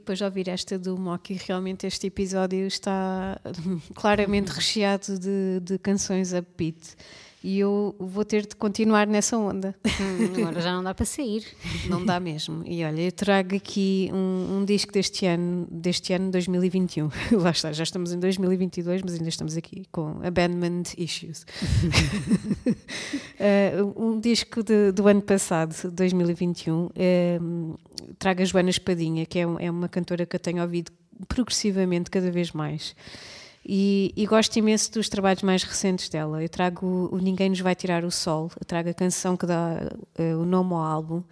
depois 0.06 0.20
de 0.20 0.24
ouvir 0.24 0.48
esta 0.50 0.78
do 0.78 0.96
Moki, 0.96 1.34
realmente 1.34 1.88
este 1.88 2.06
episódio 2.06 2.68
está 2.68 3.42
claramente 3.96 4.52
recheado 4.52 5.18
de, 5.18 5.60
de 5.60 5.80
canções 5.80 6.32
upbeat. 6.32 6.78
E 7.48 7.60
eu 7.60 7.96
vou 8.00 8.26
ter 8.26 8.48
de 8.48 8.56
continuar 8.56 9.06
nessa 9.06 9.38
onda. 9.38 9.76
Hum, 9.86 10.42
agora 10.42 10.60
já 10.62 10.74
não 10.74 10.84
dá 10.84 10.96
para 10.96 11.06
sair. 11.06 11.46
Não 11.88 12.04
dá 12.04 12.20
mesmo. 12.20 12.64
E 12.66 12.84
olha, 12.84 13.02
eu 13.04 13.12
trago 13.12 13.56
aqui 13.56 14.10
um, 14.12 14.58
um 14.62 14.66
disco 14.66 14.92
deste 14.92 15.28
ano, 15.28 15.68
deste 15.70 16.12
ano 16.12 16.32
2021. 16.32 17.08
Lá 17.40 17.52
está, 17.52 17.72
já 17.72 17.84
estamos 17.84 18.12
em 18.12 18.18
2022, 18.20 19.04
mas 19.04 19.14
ainda 19.14 19.30
estamos 19.30 19.56
aqui 19.56 19.84
com 19.92 20.20
Abandonment 20.24 20.84
Issues. 20.98 21.46
Uh, 23.40 23.94
um 23.96 24.20
disco 24.20 24.64
de- 24.64 24.92
do 24.92 25.08
ano 25.08 25.22
passado, 25.22 25.76
2021, 25.92 26.90
eh, 26.96 27.40
traga 28.18 28.42
a 28.42 28.46
Joana 28.46 28.72
Espadinha, 28.72 29.24
que 29.26 29.38
é, 29.40 29.46
um- 29.48 29.60
é 29.60 29.70
uma 29.70 29.88
cantora 29.88 30.26
que 30.26 30.36
eu 30.36 30.40
tenho 30.40 30.62
ouvido 30.64 30.92
progressivamente 31.28 32.10
cada 32.10 32.32
vez 32.32 32.52
mais. 32.52 32.96
E, 33.68 34.14
e 34.16 34.26
gosto 34.28 34.56
imenso 34.58 34.92
dos 34.92 35.10
trabalhos 35.10 35.42
mais 35.42 35.64
recentes 35.64 36.08
dela. 36.08 36.44
Eu 36.44 36.48
trago 36.50 36.86
o, 36.86 37.16
o 37.16 37.18
Ninguém 37.18 37.50
Nos 37.50 37.60
Vai 37.60 37.74
Tirar 37.74 38.06
o 38.06 38.12
Sol, 38.12 38.52
eu 38.60 38.66
trago 38.66 38.90
a 38.90 38.94
canção 38.94 39.36
que 39.36 39.48
dá 39.48 39.92
eh, 40.18 40.36
o 40.36 40.46
nome 40.46 40.74
ao 40.74 40.84
álbum. 40.84 41.24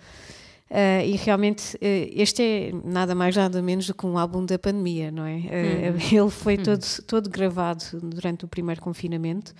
Eh, 0.75 1.09
e 1.09 1.15
realmente 1.17 1.77
eh, 1.79 2.09
este 2.15 2.41
é 2.41 2.71
nada 2.83 3.13
mais 3.13 3.35
nada 3.35 3.61
menos 3.61 3.85
do 3.85 3.93
que 3.93 4.07
um 4.07 4.17
álbum 4.17 4.43
da 4.43 4.57
pandemia, 4.57 5.11
não 5.11 5.23
é? 5.23 5.41
Eh, 5.47 5.93
Ele 6.11 6.31
foi 6.31 6.57
todo, 6.57 6.83
todo 7.05 7.29
gravado 7.29 7.83
durante 8.01 8.43
o 8.43 8.47
primeiro 8.47 8.81
confinamento. 8.81 9.53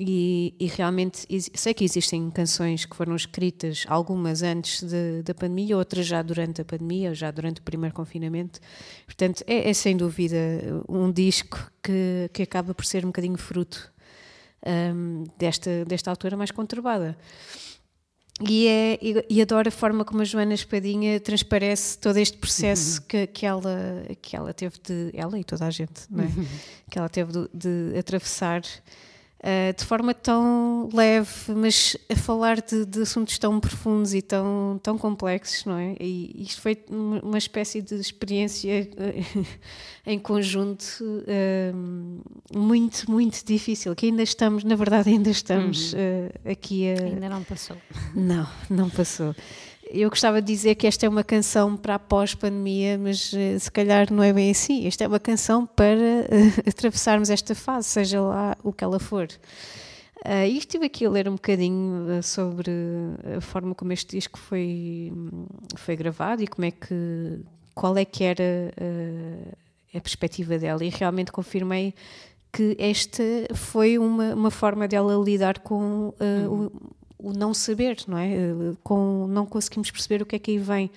E, 0.00 0.54
e 0.58 0.66
realmente 0.66 1.26
sei 1.54 1.74
que 1.74 1.84
existem 1.84 2.30
canções 2.30 2.84
que 2.86 2.96
foram 2.96 3.14
escritas, 3.14 3.84
algumas 3.86 4.42
antes 4.42 4.82
de- 4.82 5.22
da 5.22 5.34
pandemia, 5.34 5.76
outras 5.76 6.06
já 6.06 6.22
durante 6.22 6.62
a 6.62 6.64
pandemia, 6.64 7.14
já 7.14 7.30
durante 7.30 7.60
o 7.60 7.62
primeiro 7.62 7.94
confinamento. 7.94 8.58
Portanto, 9.04 9.44
é, 9.46 9.68
é 9.68 9.74
sem 9.74 9.96
dúvida 9.96 10.36
um 10.88 11.12
disco 11.12 11.70
que, 11.82 12.30
que 12.32 12.42
acaba 12.42 12.74
por 12.74 12.86
ser 12.86 13.04
um 13.04 13.08
bocadinho 13.08 13.36
fruto 13.36 13.92
hum, 14.66 15.24
desta, 15.38 15.84
desta 15.84 16.10
altura 16.10 16.36
mais 16.36 16.50
conturbada. 16.50 17.16
E, 18.40 18.66
é, 18.66 18.98
e, 19.02 19.26
e 19.28 19.42
adoro 19.42 19.68
a 19.68 19.72
forma 19.72 20.04
como 20.04 20.22
a 20.22 20.24
Joana 20.24 20.54
Espadinha 20.54 21.20
transparece 21.20 21.98
todo 21.98 22.16
este 22.16 22.38
processo 22.38 23.02
que, 23.02 23.26
que, 23.26 23.44
ela, 23.46 24.04
que 24.20 24.34
ela 24.34 24.54
teve 24.54 24.76
de. 24.82 25.10
Ela 25.12 25.38
e 25.38 25.44
toda 25.44 25.66
a 25.66 25.70
gente, 25.70 26.06
não 26.10 26.24
é? 26.24 26.28
Que 26.90 26.98
ela 26.98 27.08
teve 27.08 27.30
de, 27.30 27.48
de 27.52 27.98
atravessar 27.98 28.62
ah, 29.44 29.72
de 29.76 29.84
forma 29.84 30.14
tão 30.14 30.88
leve, 30.94 31.52
mas 31.56 31.96
a 32.08 32.14
falar 32.14 32.60
de, 32.60 32.86
de 32.86 33.02
assuntos 33.02 33.36
tão 33.38 33.58
profundos 33.58 34.14
e 34.14 34.22
tão, 34.22 34.78
tão 34.80 34.96
complexos, 34.96 35.64
não 35.64 35.76
é? 35.76 35.96
E 35.98 36.44
isto 36.44 36.60
foi 36.60 36.78
uma 36.88 37.38
espécie 37.38 37.82
de 37.82 37.96
experiência 37.96 38.88
eh, 38.96 39.46
em 40.06 40.18
conjunto 40.20 40.86
ah, 41.26 41.74
muito, 42.56 43.10
muito 43.10 43.44
difícil, 43.44 43.96
que 43.96 44.06
ainda 44.06 44.22
estamos, 44.22 44.62
na 44.62 44.76
verdade, 44.76 45.10
ainda 45.10 45.30
estamos 45.30 45.92
ah, 45.92 46.50
aqui 46.52 46.88
a. 46.92 47.02
Ainda 47.02 47.28
não 47.28 47.42
passou. 47.42 47.76
Não, 48.14 48.48
não 48.70 48.88
passou. 48.90 49.34
Eu 49.94 50.08
gostava 50.08 50.40
de 50.40 50.46
dizer 50.46 50.74
que 50.74 50.86
esta 50.86 51.04
é 51.04 51.08
uma 51.08 51.22
canção 51.22 51.76
para 51.76 51.96
a 51.96 51.98
pós-pandemia, 51.98 52.96
mas 52.96 53.32
eh, 53.34 53.58
se 53.58 53.70
calhar 53.70 54.10
não 54.10 54.22
é 54.22 54.32
bem 54.32 54.50
assim. 54.50 54.86
Esta 54.86 55.04
é 55.04 55.06
uma 55.06 55.20
canção 55.20 55.66
para 55.66 55.84
eh, 55.84 56.52
atravessarmos 56.66 57.28
esta 57.28 57.54
fase, 57.54 57.88
seja 57.88 58.20
lá 58.20 58.56
o 58.62 58.72
que 58.72 58.82
ela 58.82 58.98
for. 58.98 59.28
Ah, 60.24 60.46
e 60.46 60.56
estive 60.56 60.86
aqui 60.86 61.04
a 61.04 61.10
ler 61.10 61.28
um 61.28 61.32
bocadinho 61.32 62.10
eh, 62.10 62.22
sobre 62.22 62.70
a 63.36 63.40
forma 63.40 63.74
como 63.74 63.92
este 63.92 64.16
disco 64.16 64.38
foi, 64.38 65.12
foi 65.76 65.96
gravado 65.96 66.42
e 66.42 66.46
como 66.46 66.64
é 66.64 66.70
que, 66.70 67.40
qual 67.74 67.96
é 67.96 68.04
que 68.04 68.22
era 68.22 68.72
eh, 68.76 69.54
a 69.94 70.00
perspectiva 70.00 70.58
dela. 70.58 70.84
E 70.84 70.90
realmente 70.90 71.32
confirmei 71.32 71.92
que 72.52 72.76
esta 72.78 73.22
foi 73.54 73.98
uma, 73.98 74.34
uma 74.34 74.50
forma 74.50 74.86
dela 74.86 75.14
lidar 75.24 75.58
com 75.58 76.14
eh, 76.20 76.46
o, 76.46 76.70
o 77.22 77.32
não 77.32 77.54
saber, 77.54 77.96
não 78.08 78.18
é? 78.18 78.32
Eh, 78.34 78.52
Com 78.82 79.26
não 79.28 79.46
conseguimos 79.46 79.90
perceber 79.90 80.22
o 80.22 80.26
que 80.26 80.36
é 80.36 80.38
que 80.38 80.50
aí 80.52 80.58
vem. 80.58 80.90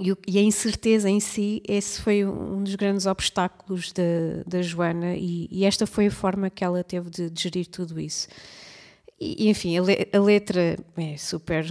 E, 0.00 0.14
e 0.28 0.38
a 0.38 0.42
incerteza 0.42 1.08
em 1.08 1.20
si, 1.20 1.62
esse 1.66 2.00
foi 2.02 2.24
um 2.26 2.62
dos 2.62 2.74
grandes 2.74 3.06
obstáculos 3.06 3.92
da, 3.92 4.02
da 4.46 4.60
Joana, 4.60 5.14
e, 5.16 5.48
e 5.50 5.64
esta 5.64 5.86
foi 5.86 6.06
a 6.08 6.10
forma 6.10 6.50
que 6.50 6.62
ela 6.62 6.84
teve 6.84 7.08
de, 7.08 7.30
de 7.30 7.42
gerir 7.42 7.66
tudo 7.66 7.98
isso. 7.98 8.28
E, 9.18 9.48
enfim, 9.48 9.78
a, 9.78 9.82
le- 9.82 10.08
a 10.12 10.18
letra 10.18 10.76
é 10.98 11.16
super, 11.16 11.64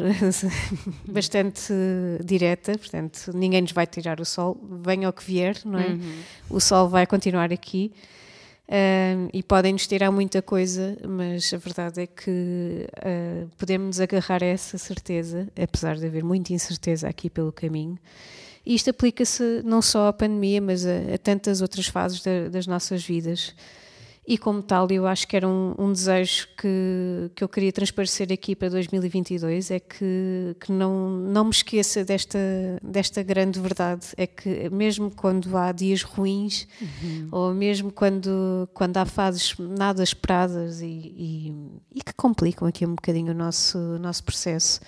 bastante 1.07 1.71
direta, 2.23 2.77
portanto, 2.77 3.31
ninguém 3.33 3.61
nos 3.61 3.71
vai 3.71 3.85
tirar 3.85 4.19
o 4.19 4.25
sol, 4.25 4.59
venha 4.83 5.07
o 5.09 5.13
que 5.13 5.23
vier, 5.23 5.57
não 5.63 5.77
é? 5.79 5.89
O 6.49 6.59
sol 6.59 6.89
vai 6.89 7.05
continuar 7.05 7.51
aqui. 7.53 7.91
E 9.32 9.43
podem-nos 9.43 9.86
tirar 9.86 10.12
muita 10.12 10.41
coisa, 10.41 10.97
mas 11.08 11.54
a 11.54 11.58
verdade 11.58 12.01
é 12.01 12.08
que 12.08 12.88
uh, 12.97 13.47
podemos 13.58 13.86
nos 13.88 13.99
agarrar 13.99 14.41
a 14.41 14.45
essa 14.47 14.78
certeza, 14.78 15.47
apesar 15.62 15.95
de 15.97 16.06
haver 16.08 16.23
muita 16.23 16.51
incerteza 16.51 17.08
aqui 17.08 17.30
pelo 17.30 17.51
caminho. 17.51 17.97
E 18.65 18.73
isto 18.73 18.89
aplica-se 18.89 19.62
não 19.63 19.82
só 19.82 20.08
à 20.08 20.13
pandemia, 20.13 20.60
mas 20.60 20.84
a, 20.86 21.13
a 21.13 21.17
tantas 21.19 21.62
outras 21.62 21.86
fases 21.88 22.21
da- 22.23 22.49
das 22.49 22.65
nossas 22.65 23.04
vidas. 23.06 23.54
E 24.27 24.39
como 24.39 24.63
tal, 24.63 24.88
eu 24.89 25.05
acho 25.05 25.27
que 25.27 25.35
era 25.35 25.47
um, 25.47 25.75
um 25.77 25.91
desejo 25.91 26.47
que, 26.57 27.29
que 27.35 27.43
eu 27.43 27.47
queria 27.47 27.71
transparecer 27.71 28.31
aqui 28.31 28.55
para 28.55 28.69
2022, 28.69 29.69
é 29.69 29.79
que, 29.79 30.55
que 30.59 30.71
não, 30.71 31.09
não 31.11 31.45
me 31.45 31.51
esqueça 31.51 32.03
desta, 32.03 32.39
desta 32.81 33.21
grande 33.21 33.59
verdade, 33.59 34.07
é 34.17 34.25
que 34.25 34.67
mesmo 34.71 35.11
quando 35.11 35.55
há 35.55 35.71
dias 35.71 36.01
ruins, 36.01 36.67
ou 37.31 37.53
mesmo 37.53 37.91
quando, 37.91 38.67
quando 38.73 38.97
há 38.97 39.05
fases 39.05 39.55
nada 39.59 40.01
esperadas 40.01 40.81
e, 40.81 40.85
e, 40.85 41.53
e 41.93 42.01
que 42.03 42.13
complicam 42.13 42.67
aqui 42.67 42.83
um 42.83 42.95
bocadinho 42.95 43.31
o 43.31 43.35
nosso, 43.35 43.77
o 43.77 43.99
nosso 43.99 44.23
processo, 44.23 44.79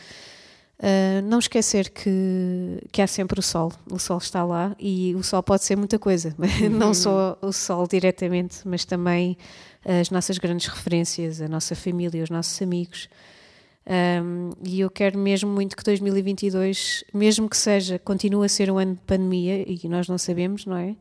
Uh, 0.79 1.23
não 1.23 1.39
esquecer 1.39 1.89
que, 1.89 2.83
que 2.91 3.01
há 3.01 3.07
sempre 3.07 3.39
o 3.39 3.41
sol, 3.41 3.71
o 3.89 3.97
sol 3.97 4.19
está 4.19 4.43
lá 4.43 4.75
e 4.79 5.15
o 5.15 5.23
sol 5.23 5.41
pode 5.41 5.63
ser 5.63 5.75
muita 5.75 5.97
coisa, 5.97 6.35
não 6.69 6.93
só 6.93 7.35
o 7.41 7.51
sol 7.51 7.87
diretamente, 7.87 8.59
mas 8.63 8.85
também 8.85 9.35
as 9.83 10.11
nossas 10.11 10.37
grandes 10.37 10.67
referências, 10.67 11.41
a 11.41 11.47
nossa 11.47 11.75
família, 11.75 12.23
os 12.23 12.29
nossos 12.29 12.61
amigos. 12.61 13.09
Um, 13.89 14.51
e 14.65 14.81
eu 14.81 14.89
quero 14.89 15.17
mesmo 15.17 15.49
muito 15.49 15.77
que 15.77 15.83
2022, 15.83 17.05
mesmo 17.13 17.49
que 17.49 17.55
seja, 17.55 17.97
continue 17.97 18.45
a 18.45 18.49
ser 18.49 18.69
um 18.69 18.77
ano 18.77 18.95
de 18.95 19.01
pandemia 19.01 19.63
e 19.65 19.87
nós 19.87 20.09
não 20.09 20.17
sabemos, 20.17 20.65
não 20.65 20.75
é? 20.75 20.95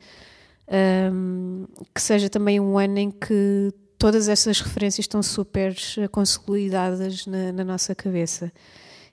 Um, 1.12 1.66
que 1.92 2.00
seja 2.00 2.28
também 2.28 2.60
um 2.60 2.78
ano 2.78 2.98
em 2.98 3.10
que 3.10 3.72
todas 3.98 4.28
essas 4.28 4.60
referências 4.60 5.04
estão 5.04 5.22
super 5.22 5.76
eh, 5.98 6.08
consolidadas 6.08 7.26
na, 7.26 7.52
na 7.52 7.64
nossa 7.64 7.94
cabeça 7.94 8.52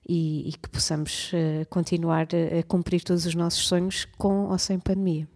e, 0.07 0.49
e 0.49 0.53
que 0.53 0.69
possamos 0.69 1.31
eh, 1.33 1.65
continuar 1.69 2.27
a, 2.33 2.59
a 2.59 2.63
cumprir 2.63 3.03
todos 3.03 3.25
os 3.25 3.35
nossos 3.35 3.67
sonhos 3.67 4.05
com 4.17 4.45
ou 4.49 4.57
sem 4.57 4.79
pandemia. 4.79 5.27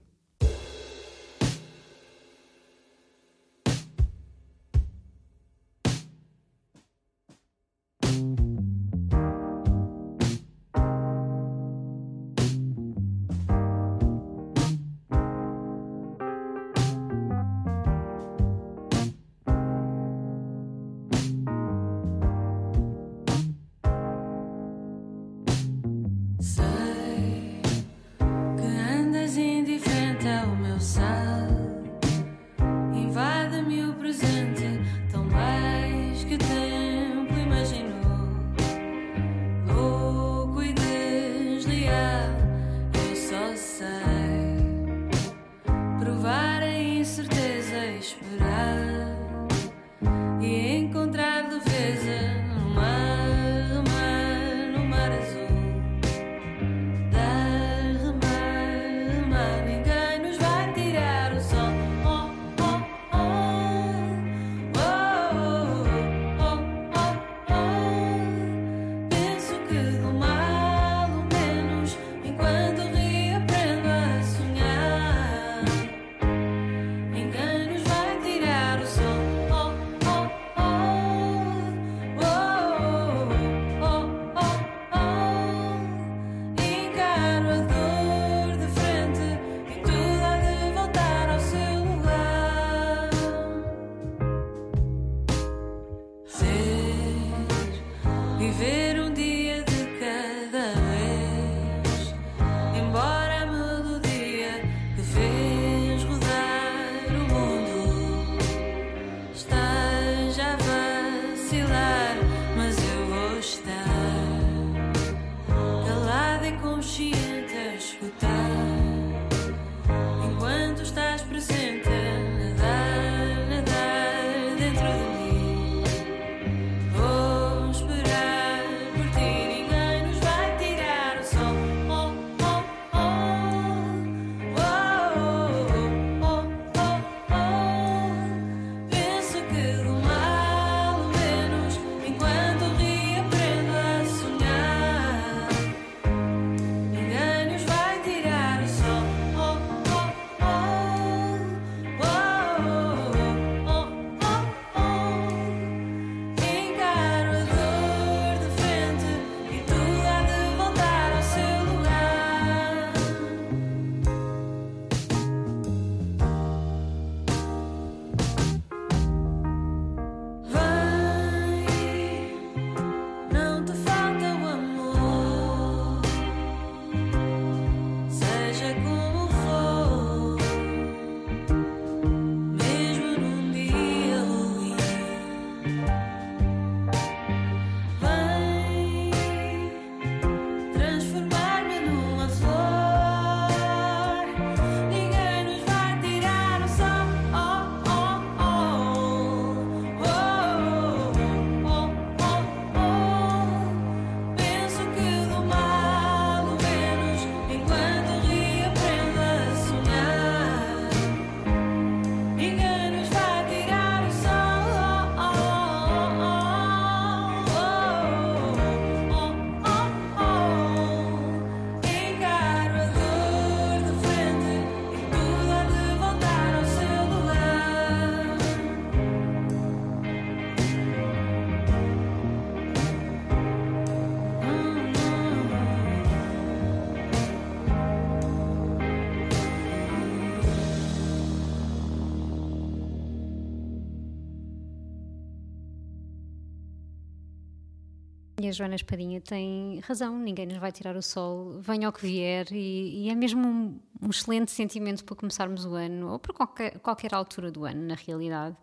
E 248.39 248.47
a 248.47 248.51
Joana 248.51 248.75
Espadinha 248.75 249.19
tem 249.19 249.79
razão, 249.79 250.17
ninguém 250.19 250.45
nos 250.45 250.57
vai 250.57 250.71
tirar 250.71 250.95
o 250.95 251.01
sol, 251.01 251.59
venha 251.59 251.89
o 251.89 251.91
que 251.91 252.01
vier, 252.01 252.45
e, 252.51 253.05
e 253.05 253.09
é 253.09 253.15
mesmo 253.15 253.47
um, 253.47 253.79
um 254.01 254.09
excelente 254.09 254.51
sentimento 254.51 255.03
para 255.03 255.15
começarmos 255.15 255.65
o 255.65 255.73
ano, 255.73 256.11
ou 256.11 256.19
para 256.19 256.33
qualquer, 256.33 256.79
qualquer 256.79 257.15
altura 257.15 257.51
do 257.51 257.65
ano, 257.65 257.81
na 257.87 257.95
realidade. 257.95 258.55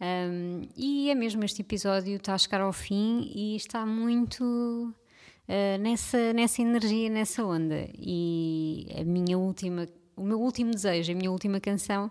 Um, 0.00 0.62
e 0.74 1.10
é 1.10 1.14
mesmo 1.14 1.44
este 1.44 1.60
episódio 1.60 2.16
está 2.16 2.34
a 2.34 2.38
chegar 2.38 2.62
ao 2.62 2.72
fim 2.72 3.30
e 3.34 3.56
está 3.56 3.84
muito 3.84 4.42
uh, 4.42 5.78
nessa, 5.78 6.32
nessa 6.32 6.62
energia, 6.62 7.10
nessa 7.10 7.44
onda. 7.44 7.90
E 7.98 8.86
a 8.98 9.04
minha 9.04 9.36
última, 9.36 9.86
o 10.16 10.22
meu 10.22 10.40
último 10.40 10.70
desejo, 10.70 11.12
a 11.12 11.14
minha 11.14 11.30
última 11.30 11.60
canção, 11.60 12.10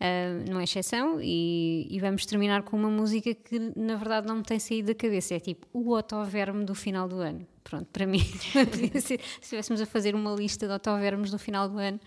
uh, 0.00 0.50
não 0.50 0.60
é 0.60 0.64
exceção, 0.64 1.18
e, 1.20 1.86
e 1.90 1.98
vamos 2.00 2.26
terminar 2.26 2.62
com 2.62 2.76
uma 2.76 2.90
música 2.90 3.34
que 3.34 3.72
na 3.76 3.96
verdade 3.96 4.26
não 4.26 4.36
me 4.36 4.42
tem 4.42 4.58
saído 4.58 4.88
da 4.88 4.94
cabeça. 4.94 5.34
É 5.34 5.40
tipo 5.40 5.66
o 5.72 5.92
otoverme 5.92 6.64
do 6.64 6.74
final 6.74 7.08
do 7.08 7.16
ano. 7.16 7.46
Pronto, 7.62 7.86
para 7.92 8.06
mim, 8.06 8.20
se 9.00 9.18
estivéssemos 9.40 9.80
a 9.80 9.86
fazer 9.86 10.14
uma 10.14 10.32
lista 10.32 10.68
de 10.68 10.72
otovermes 10.72 11.32
do 11.32 11.38
final 11.38 11.68
do 11.68 11.78
ano, 11.78 11.98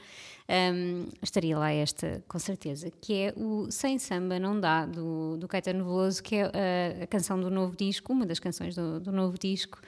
um, 0.50 1.06
estaria 1.22 1.58
lá 1.58 1.72
esta, 1.72 2.24
com 2.28 2.40
certeza, 2.40 2.90
que 3.02 3.14
é 3.14 3.34
o 3.38 3.70
Sem 3.70 4.00
Samba 4.00 4.40
Não 4.40 4.60
Dá, 4.60 4.86
do, 4.86 5.38
do 5.38 5.48
Caetano 5.48 5.84
Veloso, 5.84 6.24
que 6.24 6.38
é 6.38 6.46
a, 6.46 7.04
a 7.04 7.08
canção 7.08 7.40
do 7.40 7.52
novo 7.52 7.76
disco, 7.76 8.12
uma 8.12 8.26
das 8.26 8.40
canções 8.40 8.74
do, 8.74 9.00
do 9.00 9.12
novo 9.12 9.38
disco, 9.38 9.80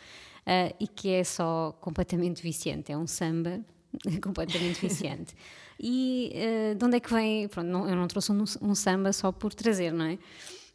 uh, 0.42 0.76
e 0.80 0.88
que 0.88 1.10
é 1.10 1.24
só 1.24 1.76
completamente 1.82 2.44
viciante. 2.44 2.92
É 2.92 2.98
um 2.98 3.08
samba 3.08 3.62
completamente 4.22 4.80
viciante. 4.80 5.34
E 5.82 6.32
uh, 6.36 6.76
de 6.76 6.86
onde 6.86 6.98
é 6.98 7.00
que 7.00 7.12
vem? 7.12 7.48
Pronto, 7.48 7.68
não, 7.68 7.90
eu 7.90 7.96
não 7.96 8.08
trouxe 8.08 8.32
um, 8.32 8.44
um, 8.62 8.76
samba 8.76 9.12
só 9.12 9.32
por 9.32 9.54
trazer, 9.54 9.92
não 9.92 10.06
é? 10.06 10.20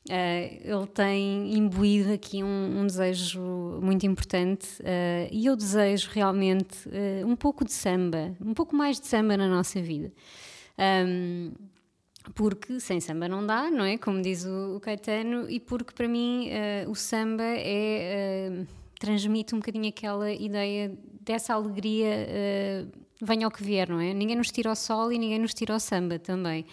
Uh, 0.09 0.77
ele 0.79 0.87
tem 0.95 1.57
imbuído 1.57 2.13
aqui 2.13 2.43
um, 2.43 2.81
um 2.81 2.87
desejo 2.87 3.41
muito 3.83 4.07
importante 4.07 4.81
uh, 4.81 5.29
e 5.33 5.47
eu 5.47 5.57
desejo 5.57 6.11
realmente 6.13 6.89
uh, 6.89 7.27
um 7.27 7.35
pouco 7.35 7.65
de 7.65 7.73
samba, 7.73 8.33
um 8.41 8.55
pouco 8.55 8.75
mais 8.77 9.01
de 9.01 9.07
samba 9.07 9.37
na 9.37 9.49
nossa 9.49 9.81
vida. 9.81 10.13
Um, 10.79 11.53
porque 12.35 12.79
sem 12.79 13.01
samba 13.01 13.29
não 13.29 13.45
dá, 13.45 13.71
não 13.71 13.85
é? 13.85 13.97
Como 13.99 14.23
diz 14.23 14.45
o, 14.45 14.77
o 14.77 14.81
Caetano, 14.81 15.49
e 15.49 15.61
porque 15.61 15.93
para 15.93 16.09
mim 16.09 16.51
o 16.89 16.95
samba 16.97 17.45
é, 17.45 18.65
transmite 18.99 19.55
um 19.55 19.59
bocadinho 19.59 19.89
aquela 19.89 20.33
ideia 20.33 20.93
dessa 21.21 21.55
alegria, 21.55 22.27
venha 23.21 23.47
ao 23.47 23.51
que 23.51 23.63
vier, 23.63 23.89
não 23.89 24.01
é? 24.01 24.13
Ninguém 24.13 24.37
nos 24.37 24.51
tira 24.51 24.71
o 24.71 24.75
sol 24.75 25.13
e 25.13 25.19
ninguém 25.19 25.39
nos 25.39 25.55
tira 25.55 25.75
o 25.75 25.81
samba 25.81 26.19
também 26.19 26.67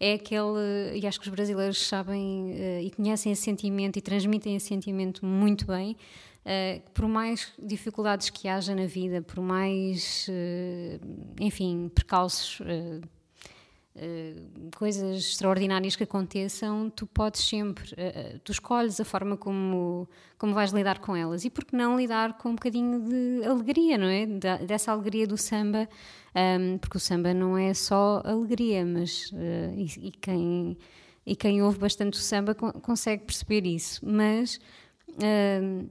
é 0.00 0.14
aquele, 0.14 0.96
e 0.96 1.06
acho 1.06 1.20
que 1.20 1.26
os 1.26 1.34
brasileiros 1.34 1.86
sabem 1.86 2.52
uh, 2.52 2.80
e 2.82 2.90
conhecem 2.90 3.32
esse 3.32 3.42
sentimento 3.42 3.98
e 3.98 4.00
transmitem 4.00 4.54
esse 4.54 4.66
sentimento 4.66 5.26
muito 5.26 5.66
bem, 5.66 5.96
uh, 6.44 6.90
por 6.92 7.08
mais 7.08 7.52
dificuldades 7.58 8.30
que 8.30 8.46
haja 8.48 8.74
na 8.74 8.86
vida, 8.86 9.20
por 9.22 9.40
mais, 9.42 10.28
uh, 10.28 11.34
enfim, 11.40 11.90
percalços, 11.92 12.60
coisas 14.76 15.18
extraordinárias 15.18 15.96
que 15.96 16.04
aconteçam, 16.04 16.90
tu 16.90 17.06
podes 17.06 17.42
sempre, 17.42 17.92
tu 18.44 18.52
escolhes 18.52 19.00
a 19.00 19.04
forma 19.04 19.36
como, 19.36 20.08
como 20.36 20.54
vais 20.54 20.72
lidar 20.72 20.98
com 20.98 21.16
elas 21.16 21.44
e 21.44 21.50
por 21.50 21.64
que 21.64 21.74
não 21.76 21.96
lidar 21.96 22.38
com 22.38 22.50
um 22.50 22.54
bocadinho 22.54 23.00
de 23.00 23.44
alegria, 23.46 23.98
não 23.98 24.06
é? 24.06 24.26
Dessa 24.64 24.92
alegria 24.92 25.26
do 25.26 25.36
samba 25.36 25.88
um, 26.38 26.78
porque 26.78 26.96
o 26.96 27.00
samba 27.00 27.32
não 27.34 27.56
é 27.56 27.74
só 27.74 28.22
alegria, 28.24 28.84
mas 28.84 29.30
uh, 29.32 29.74
e, 29.76 30.08
e, 30.08 30.10
quem, 30.12 30.78
e 31.26 31.34
quem 31.34 31.62
ouve 31.62 31.78
bastante 31.78 32.14
o 32.14 32.22
samba 32.22 32.54
con 32.54 32.72
consegue 32.72 33.24
perceber 33.24 33.66
isso. 33.66 34.00
Mas 34.04 34.60
uh, 35.08 35.88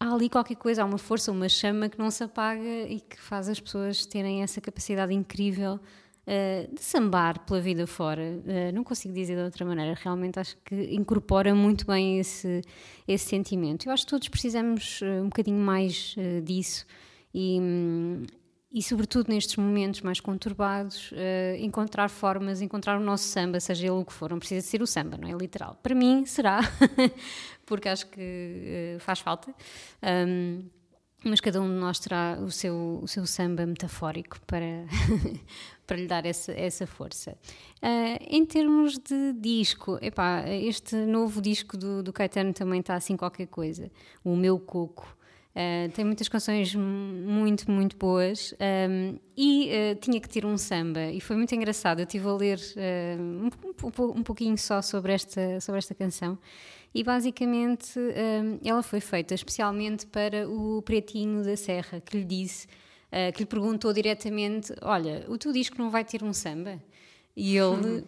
há 0.00 0.12
ali 0.12 0.28
qualquer 0.28 0.56
coisa, 0.56 0.82
há 0.82 0.84
uma 0.84 0.98
força, 0.98 1.32
uma 1.32 1.48
chama 1.48 1.88
que 1.88 1.98
não 1.98 2.10
se 2.10 2.24
apaga 2.24 2.62
e 2.62 3.00
que 3.00 3.20
faz 3.20 3.48
as 3.48 3.60
pessoas 3.60 4.04
terem 4.04 4.42
essa 4.42 4.60
capacidade 4.60 5.14
incrível 5.14 5.80
Uh, 6.28 6.74
de 6.74 6.82
sambar 6.82 7.40
pela 7.46 7.58
vida 7.58 7.86
fora. 7.86 8.22
Uh, 8.22 8.74
não 8.74 8.84
consigo 8.84 9.14
dizer 9.14 9.34
de 9.34 9.42
outra 9.42 9.64
maneira. 9.64 9.98
Realmente 9.98 10.38
acho 10.38 10.58
que 10.62 10.74
incorpora 10.94 11.54
muito 11.54 11.86
bem 11.86 12.18
esse, 12.18 12.60
esse 13.06 13.24
sentimento. 13.24 13.88
Eu 13.88 13.92
acho 13.92 14.04
que 14.04 14.10
todos 14.10 14.28
precisamos 14.28 15.00
uh, 15.00 15.22
um 15.22 15.30
bocadinho 15.30 15.58
mais 15.58 16.14
disso. 16.44 16.84
E, 17.32 17.58
hum, 17.60 18.26
e, 18.70 18.82
sobretudo 18.82 19.28
nestes 19.28 19.56
momentos 19.56 20.02
mais 20.02 20.20
conturbados, 20.20 21.10
uh, 21.12 21.56
encontrar 21.58 22.08
formas, 22.10 22.60
encontrar 22.60 23.00
o 23.00 23.02
nosso 23.02 23.24
samba, 23.24 23.58
seja 23.60 23.86
ele 23.86 23.90
o 23.92 24.04
que 24.04 24.12
for, 24.12 24.30
não 24.30 24.38
precisa 24.38 24.66
ser 24.66 24.82
o 24.82 24.86
samba, 24.86 25.16
não 25.16 25.28
é 25.28 25.32
literal. 25.32 25.78
Para 25.82 25.94
mim 25.94 26.26
será, 26.26 26.60
porque 27.64 27.88
acho 27.88 28.06
que 28.08 28.96
uh, 28.96 29.00
faz 29.00 29.20
falta. 29.20 29.54
Um, 30.02 30.64
mas 31.24 31.40
cada 31.40 31.60
um 31.60 31.66
de 31.66 31.74
nós 31.74 31.98
terá 31.98 32.38
o 32.40 32.50
seu, 32.50 33.00
o 33.02 33.08
seu 33.08 33.26
samba 33.26 33.66
metafórico 33.66 34.38
para, 34.46 34.84
para 35.88 35.96
lhe 35.96 36.06
dar 36.06 36.24
essa, 36.26 36.52
essa 36.52 36.86
força. 36.86 37.32
Uh, 37.82 38.22
em 38.28 38.44
termos 38.44 38.98
de 38.98 39.32
disco, 39.32 39.98
epá, 40.02 40.44
este 40.46 40.94
novo 40.94 41.40
disco 41.40 41.78
do, 41.78 42.02
do 42.02 42.12
Caetano 42.12 42.52
também 42.52 42.80
está 42.80 42.94
assim 42.94 43.16
qualquer 43.16 43.46
coisa. 43.46 43.90
O 44.22 44.36
Meu 44.36 44.60
Coco. 44.60 45.16
Uh, 45.56 45.90
tem 45.90 46.04
muitas 46.04 46.28
canções 46.28 46.72
muito, 46.72 47.68
muito 47.68 47.96
boas 47.96 48.54
um, 48.88 49.18
e 49.36 49.68
uh, 49.68 49.94
tinha 49.96 50.20
que 50.20 50.28
ter 50.28 50.46
um 50.46 50.56
samba 50.56 51.10
e 51.10 51.20
foi 51.20 51.34
muito 51.36 51.52
engraçado. 51.52 51.98
Eu 51.98 52.04
estive 52.04 52.28
a 52.28 52.32
ler 52.32 52.58
uh, 52.58 53.20
um, 53.20 54.20
um, 54.20 54.22
pouquinho 54.22 54.56
só 54.56 54.80
sobre 54.82 55.14
esta, 55.14 55.60
sobre 55.60 55.78
esta 55.78 55.96
canção 55.96 56.38
e 56.94 57.02
basicamente 57.02 57.98
ela 58.64 58.82
foi 58.82 59.00
feita 59.00 59.34
especialmente 59.34 60.06
para 60.06 60.48
o 60.48 60.80
Pretinho 60.82 61.42
da 61.42 61.56
Serra 61.56 62.00
que 62.00 62.18
lhe 62.18 62.24
disse, 62.24 62.68
que 63.34 63.40
lhe 63.40 63.46
perguntou 63.46 63.92
diretamente: 63.92 64.72
Olha, 64.82 65.24
o 65.28 65.38
teu 65.38 65.52
disco 65.52 65.78
não 65.78 65.90
vai 65.90 66.04
ter 66.04 66.22
um 66.22 66.32
samba? 66.32 66.80
E 67.36 67.56
ele 67.56 68.04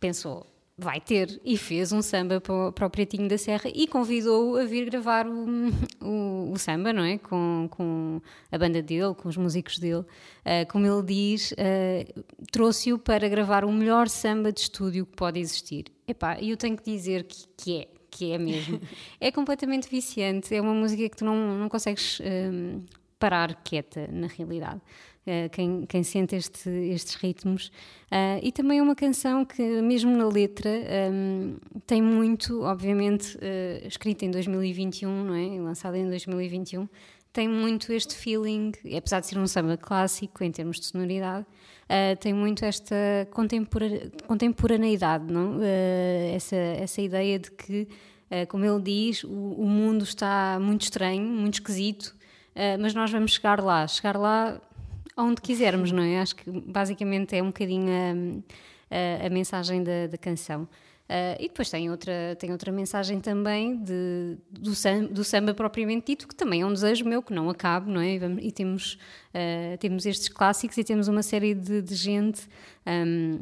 pensou: 0.00 0.46
vai 0.78 1.00
ter 1.00 1.40
e 1.42 1.56
fez 1.56 1.90
um 1.90 2.02
samba 2.02 2.40
para 2.40 2.68
o, 2.68 2.72
para 2.72 2.86
o 2.86 2.90
Pretinho 2.90 3.28
da 3.28 3.38
Serra 3.38 3.70
e 3.74 3.86
convidou-o 3.86 4.56
a 4.56 4.64
vir 4.64 4.90
gravar 4.90 5.26
o, 5.26 5.46
o, 6.04 6.52
o, 6.52 6.58
samba, 6.58 6.92
não 6.92 7.02
é? 7.02 7.16
Com, 7.16 7.68
com 7.70 8.20
a 8.52 8.58
banda 8.58 8.82
dele, 8.82 9.14
com 9.14 9.28
os 9.28 9.36
músicos 9.36 9.78
dele. 9.78 10.00
Uh, 10.00 10.70
como 10.70 10.86
ele 10.86 11.02
diz, 11.02 11.52
uh, 11.52 12.24
trouxe-o 12.52 12.98
para 12.98 13.28
gravar 13.28 13.64
o 13.64 13.72
melhor 13.72 14.08
samba 14.08 14.52
de 14.52 14.60
estúdio 14.60 15.06
que 15.06 15.16
pode 15.16 15.40
existir. 15.40 15.86
Epá, 16.06 16.38
e 16.38 16.50
eu 16.50 16.56
tenho 16.56 16.76
que 16.76 16.84
dizer 16.84 17.24
que, 17.24 17.46
que 17.56 17.78
é, 17.78 17.88
que 18.10 18.32
é 18.32 18.38
mesmo. 18.38 18.78
é 19.18 19.32
completamente 19.32 19.88
viciante, 19.88 20.54
é 20.54 20.60
uma 20.60 20.74
música 20.74 21.08
que 21.08 21.16
tu 21.16 21.24
não, 21.24 21.58
não 21.58 21.68
consegues 21.70 22.20
um, 22.20 22.84
parar 23.18 23.54
quieta, 23.62 24.08
na 24.10 24.26
realidade. 24.26 24.80
Uh, 25.26 25.50
quem, 25.50 25.84
quem, 25.86 26.04
sente 26.04 26.36
este, 26.36 26.70
estes 26.70 27.16
ritmos. 27.16 27.66
Uh, 28.12 28.38
e 28.40 28.52
também 28.52 28.78
é 28.78 28.82
uma 28.82 28.94
canção 28.94 29.44
que, 29.44 29.60
mesmo 29.82 30.16
na 30.16 30.28
letra, 30.28 30.70
um, 31.12 31.56
tem 31.84 32.00
muito, 32.00 32.62
obviamente, 32.62 33.36
uh, 33.36 33.88
escrita 33.88 34.24
em 34.24 34.30
2021, 34.30 35.24
não 35.24 35.34
é? 35.34 35.60
lançada 35.60 35.98
em 35.98 36.08
2021, 36.08 36.88
tem 37.32 37.48
muito 37.48 37.92
este 37.92 38.14
feeling, 38.14 38.70
apesar 38.96 39.18
de 39.18 39.26
ser 39.26 39.38
um 39.38 39.48
samba 39.48 39.76
clássico 39.76 40.44
em 40.44 40.50
termos 40.52 40.78
de 40.78 40.86
sonoridade, 40.86 41.44
tem 42.18 42.32
muito 42.32 42.64
esta 42.64 42.96
contempora 43.30 44.10
contemporaneidade, 44.26 45.30
não? 45.30 45.60
essa, 46.34 46.56
essa 46.56 47.02
ideia 47.02 47.38
de 47.38 47.50
que, 47.50 47.86
como 48.48 48.64
ele 48.64 48.80
diz, 48.80 49.22
o, 49.22 49.28
o 49.28 49.66
mundo 49.66 50.02
está 50.02 50.58
muito 50.58 50.84
estranho, 50.84 51.22
muito 51.22 51.54
esquisito, 51.54 52.16
mas 52.80 52.94
nós 52.94 53.10
vamos 53.10 53.32
chegar 53.32 53.62
lá. 53.62 53.86
Chegar 53.86 54.16
lá 54.16 54.60
onde 55.16 55.40
quisermos, 55.40 55.92
não 55.92 56.02
é? 56.02 56.20
Acho 56.20 56.36
que 56.36 56.50
basicamente 56.50 57.34
é 57.36 57.42
um 57.42 57.46
bocadinho 57.46 57.88
a, 58.90 59.24
a, 59.24 59.26
a 59.26 59.30
mensagem 59.30 59.82
da, 59.82 60.06
da 60.06 60.18
canção. 60.18 60.68
Uh, 61.08 61.38
e 61.38 61.46
depois 61.46 61.70
tem 61.70 61.88
outra, 61.88 62.36
tem 62.36 62.50
outra 62.50 62.72
mensagem 62.72 63.20
também 63.20 63.80
de, 63.80 64.36
do, 64.50 64.74
samba, 64.74 65.06
do 65.06 65.22
samba 65.22 65.54
propriamente 65.54 66.06
dito, 66.06 66.26
que 66.26 66.34
também 66.34 66.62
é 66.62 66.66
um 66.66 66.72
desejo 66.72 67.04
meu 67.04 67.22
que 67.22 67.32
não 67.32 67.48
acabe, 67.48 67.88
não 67.88 68.00
é? 68.00 68.16
E, 68.16 68.48
e 68.48 68.52
temos, 68.52 68.98
uh, 69.32 69.78
temos 69.78 70.04
estes 70.04 70.28
clássicos 70.28 70.76
e 70.76 70.82
temos 70.82 71.06
uma 71.06 71.22
série 71.22 71.54
de, 71.54 71.80
de 71.80 71.94
gente. 71.94 72.48
Um, 72.84 73.38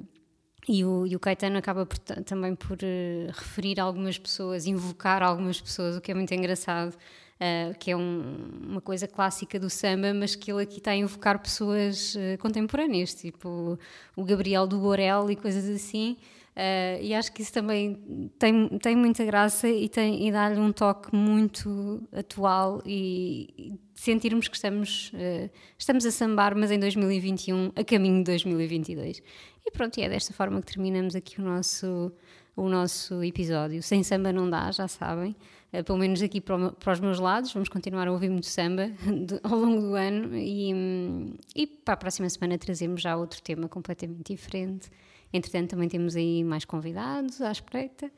e 0.69 0.85
o, 0.85 1.07
e 1.07 1.17
o 1.17 1.21
Caetano 1.21 1.57
acaba 1.57 1.87
por, 1.87 1.99
também 1.99 2.55
por 2.55 2.77
uh, 2.77 3.33
referir 3.33 3.81
algumas 3.81 4.19
pessoas, 4.19 4.67
invocar 4.67 5.23
algumas 5.23 5.59
pessoas, 5.59 5.97
o 5.97 6.03
que 6.03 6.13
é 6.13 6.15
muito 6.15 6.35
engraçado 6.35 6.95
uh, 7.41 7.79
que 7.79 7.91
é 7.91 7.97
um, 7.97 8.49
uma 8.69 8.81
coisa 8.81 9.07
clássica 9.09 9.59
do 9.59 9.71
samba, 9.71 10.13
mas 10.15 10.35
que 10.35 10.51
ele 10.51 10.63
aqui 10.63 10.79
está 10.79 10.93
a 10.93 10.97
invocar 10.97 11.39
pessoas 11.39 12.15
uh, 12.15 12.39
contemporâneas, 12.39 13.15
tipo 13.15 13.79
o 14.17 14.25
Gabriel 14.25 14.67
do 14.67 14.79
Borel 14.79 15.31
e 15.31 15.37
coisas 15.37 15.69
assim. 15.69 16.17
Ah, 16.57 16.99
e 17.01 17.13
acho 17.15 17.33
que 17.33 17.43
isso 17.43 17.53
também 17.53 18.31
tem, 18.39 18.69
tem 18.79 18.95
muita 18.95 19.25
graça 19.25 19.69
e, 19.69 19.89
tem, 19.89 20.27
e 20.27 20.31
dá-lhe 20.31 20.61
um 20.61 20.73
toque 20.73 21.15
muito 21.15 22.03
atual 22.13 22.81
e 22.87 23.79
sentirmos 23.95 24.49
que 24.49 24.57
estamos, 24.57 25.13
ah, 25.15 25.49
estamos 25.79 26.05
a 26.05 26.11
sambar, 26.11 26.55
mas 26.57 26.71
em 26.71 26.79
2021, 26.79 27.73
a 27.77 27.85
caminho 27.85 28.19
de 28.19 28.25
2022. 28.25 29.23
E 29.67 29.71
pronto, 29.71 29.99
e 29.99 30.03
é 30.03 30.09
desta 30.09 30.33
forma 30.33 30.61
que 30.61 30.67
terminamos 30.67 31.15
aqui 31.15 31.41
o 31.41 31.45
nosso, 31.45 32.13
o 32.57 32.69
nosso 32.69 33.23
episódio. 33.23 33.83
Sem 33.83 34.03
samba 34.03 34.33
não 34.33 34.49
dá, 34.49 34.71
já 34.71 34.87
sabem. 34.87 35.35
Uh, 35.73 35.83
pelo 35.83 35.99
menos 35.99 36.23
aqui 36.23 36.41
para, 36.41 36.57
o 36.57 36.73
para 36.73 36.93
os 36.93 37.01
meus 37.01 37.19
lados. 37.19 37.53
Vamos 37.53 37.69
continuar 37.69 38.07
a 38.07 38.13
ouvir 38.13 38.29
muito 38.29 38.47
samba 38.47 38.89
de- 39.03 39.41
ao 39.43 39.59
longo 39.59 39.81
do 39.81 39.95
ano. 39.95 40.37
E, 40.37 41.35
e 41.57 41.67
para 41.67 41.95
a 41.95 41.97
próxima 41.97 42.29
semana 42.29 42.59
trazemos 42.59 43.01
já 43.01 43.17
outro 43.17 43.43
tema 43.43 43.69
completamente 43.69 44.33
diferente. 44.35 44.91
Entretanto, 45.33 45.71
também 45.71 45.89
temos 45.89 46.15
aí 46.15 46.45
mais 46.45 46.65
convidados 46.65 47.41
à 47.41 47.51
espreita. 47.51 48.11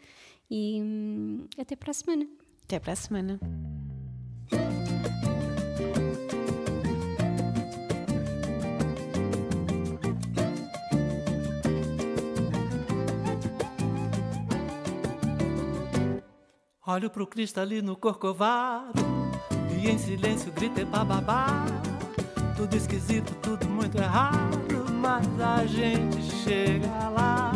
E 0.51 0.81
hum, 0.83 1.47
até 1.59 1.77
para 1.77 1.93
a 1.93 1.95
semana. 1.95 2.27
Até 2.65 2.79
para 2.81 2.93
a 2.93 2.97
semana. 2.97 3.41
Olho 16.89 17.11
pro 17.11 17.27
cristalino 17.27 17.97
corcovado 17.97 19.03
e 19.77 19.91
em 19.91 19.99
silêncio 19.99 20.53
grito 20.53 20.81
é 20.81 20.85
bababá. 20.85 21.67
Tudo 22.57 22.77
esquisito, 22.77 23.35
tudo 23.43 23.67
muito 23.67 23.99
errado, 23.99 24.87
mas 24.93 25.27
a 25.41 25.67
gente 25.67 26.23
chega 26.23 27.09
lá. 27.09 27.51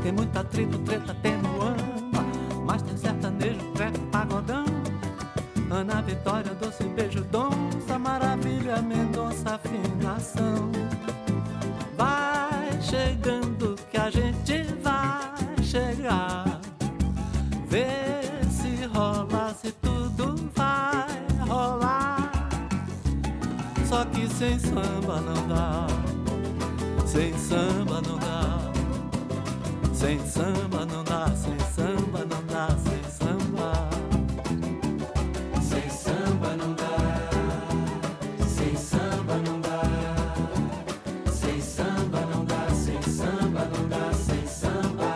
Tem 0.00 0.12
muito 0.12 0.38
atrito, 0.38 0.78
treta, 0.78 1.12
tem 1.22 1.36
muamba, 1.38 2.24
mas 2.64 2.82
tem 2.82 2.96
sertanejo, 2.96 3.58
trap, 3.74 3.98
pagodão. 4.12 4.64
Ana 5.68 6.00
Vitória, 6.00 6.54
doce 6.54 6.84
beijo, 6.84 7.24
donça, 7.24 7.98
maravilha, 7.98 8.80
Mendonça, 8.80 9.56
afinação. 9.56 10.70
Vai 11.96 12.80
chegando 12.80 13.51
sem 24.42 24.58
samba 24.58 25.20
não 25.20 25.46
dá. 25.46 25.86
Sem 27.06 27.32
samba 27.38 28.02
não 28.02 28.18
dá. 28.18 28.58
Sem 29.94 30.18
samba 30.26 30.84
não 30.84 31.04
dá. 31.04 31.28
Sem 31.36 31.58
samba 31.60 32.26
não 32.28 32.42
dá. 32.46 32.66
Sem 32.82 33.04
samba. 33.18 33.88
Sem 35.62 35.88
samba 35.88 36.56
não 36.56 36.74
dá. 36.74 37.30
Sem 38.48 38.76
samba 38.76 39.36
não 39.46 39.60
dá. 39.60 39.82
Sem 41.30 41.60
samba 41.60 42.20
não 42.34 42.44
dá. 42.44 42.68
Sem 42.74 43.00
samba 43.00 43.68
não 43.72 43.88
dá. 43.88 44.12
Sem 44.12 44.46
samba. 44.48 45.14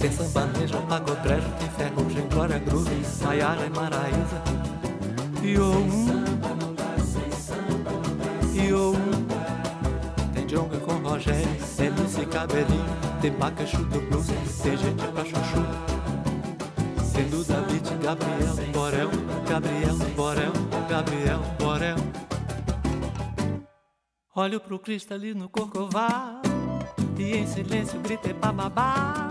Tem 0.00 0.10
sambanejo, 0.12 0.80
pagodrejo, 0.88 1.50
tem 1.58 1.68
ferrugem, 1.76 2.26
glória 2.30 2.58
groove, 2.58 3.02
Maiara 3.22 3.66
e 3.66 3.70
Maraísa. 3.70 4.42
E 5.42 5.58
um, 5.58 6.27
Cabelinho, 12.28 12.84
tem 13.20 13.32
Bacachu 13.32 13.84
do 13.84 14.00
Blues, 14.00 14.26
tem 14.62 14.76
gente 14.76 15.06
pra 15.08 15.24
chuchu. 15.24 15.98
Duda 17.30 17.60
Beat, 17.62 17.88
Gabriel, 18.02 18.54
Borel, 18.72 19.10
Gabriel, 19.48 19.96
Borel, 20.16 20.52
Gabriel, 20.88 21.40
Borel. 21.58 21.96
Olho 24.34 24.60
pro 24.60 24.78
cristalino 24.78 25.48
corcovado 25.48 26.48
e 27.18 27.36
em 27.36 27.46
silêncio 27.46 28.00
gritei 28.00 28.32
bababá. 28.32 29.28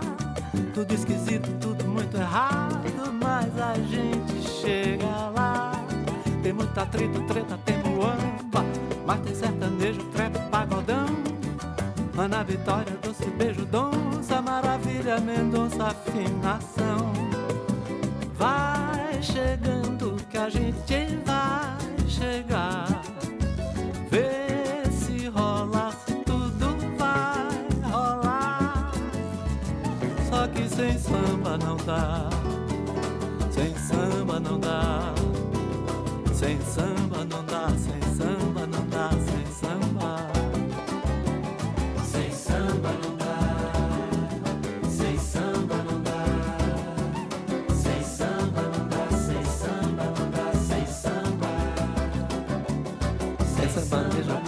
Tudo 0.74 0.94
esquisito, 0.94 1.50
tudo 1.60 1.84
muito 1.86 2.16
errado, 2.16 3.12
mas 3.20 3.58
a 3.58 3.74
gente 3.74 4.48
chega 4.48 5.30
lá. 5.34 5.72
Tem 6.42 6.52
muito 6.52 6.78
atrito, 6.78 7.20
treta, 7.22 7.58
tem 7.64 7.78
muamba, 7.78 8.64
mas 9.04 9.20
tem 9.22 9.34
sertanejo, 9.34 10.04
trap, 10.12 10.38
pagodão. 10.50 11.07
Ana 12.38 12.44
Vitória, 12.44 12.96
doce 13.02 13.28
beijo, 13.30 13.66
donça, 13.66 14.40
maravilha, 14.40 15.18
Mendonça, 15.18 15.88
afinação. 15.88 17.12
Vai 18.36 19.20
chegando 19.20 20.14
que 20.30 20.38
a 20.38 20.48
gente 20.48 21.18
vai 21.26 22.06
chegar. 22.08 23.02
Vê 24.08 24.88
se 24.88 25.26
rola, 25.26 25.92
tudo 26.24 26.76
vai 26.96 27.90
rolar. 27.90 28.92
Só 30.30 30.46
que 30.46 30.68
sem 30.68 30.96
samba 30.96 31.58
não 31.58 31.76
dá. 31.78 32.30
Sem 33.50 33.76
samba 33.76 34.38
não 34.38 34.60
dá. 34.60 35.12
Sem 36.32 36.60
samba 36.60 37.24
não 37.24 37.44
dá. 37.44 37.68
Sem 37.70 38.00
samba 38.16 38.64
não 38.64 38.86
dá. 38.86 39.10
Sem 39.10 39.46
samba. 39.46 40.27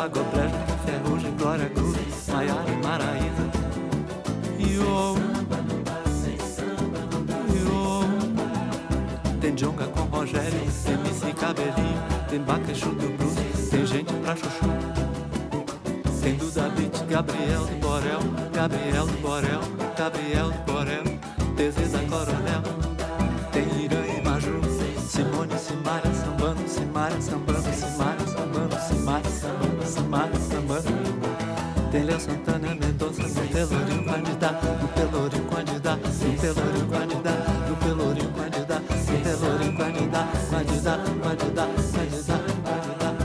Pagodrejo, 0.01 0.55
ferrugem, 0.87 1.37
glória, 1.37 1.69
groove, 1.69 2.01
Maiara 2.33 2.71
e 2.71 2.77
Maraísa. 2.83 3.51
E 4.59 4.79
o 4.79 5.15
e 9.29 9.39
Tem 9.41 9.55
Jonga 9.55 9.87
com 9.89 10.01
Rogério, 10.05 10.59
tem 10.85 10.95
MC 10.95 11.33
Cabelinho, 11.35 12.03
tem 12.31 12.41
Bacachu 12.41 12.89
do 12.91 13.09
Blues, 13.19 13.69
tem 13.69 13.87
gente 13.87 14.11
pra 14.15 14.35
chuchu. 14.37 14.71
Tem 16.23 16.35
Duda 16.37 16.71
Beat, 16.71 17.05
Gabriel 17.07 17.67
do 17.67 17.77
Borel, 17.77 18.21
Gabriel 18.55 19.07
do 19.07 19.21
Borel, 19.21 19.61
Gabriel 19.99 20.51
do 20.51 20.73
Borel, 20.73 21.05
TZ 21.57 21.93
da 21.93 21.99
Coronel. 22.09 22.63
Tem 23.53 23.85
Irã 23.85 24.01
e 24.07 24.23
Maju, 24.23 24.61
Simone, 25.07 25.59
Simária, 25.59 26.15
sambando, 26.15 26.69
Simária, 26.69 27.21
sambando, 27.21 27.73
Simária, 27.75 28.27
sambando, 28.27 28.77
Simária, 28.89 29.31
sambando, 29.31 29.80
Simária, 29.91 30.39
sambando. 30.41 30.89
Tem 31.91 32.05
Léo 32.05 32.21
Santana, 32.21 32.75
Mendonça, 32.75 33.23
no 33.23 33.49
Pelourinho, 33.49 34.05
candidato, 34.05 34.67
no 34.67 34.89
Pelourinho, 34.89 35.45
candidato, 35.51 36.07
no 36.07 36.41
Pelourinho, 36.41 36.89
candidato, 36.89 37.51
no 37.69 37.77
Pelourinho, 37.77 38.33
candidato, 38.33 38.83
no 38.83 39.21
Pelourinho, 39.25 39.77
candidato, 39.77 40.51
candidato, 40.51 41.21
candidato, 41.21 41.83
candidato, 41.93 42.23
candidato. 42.23 43.21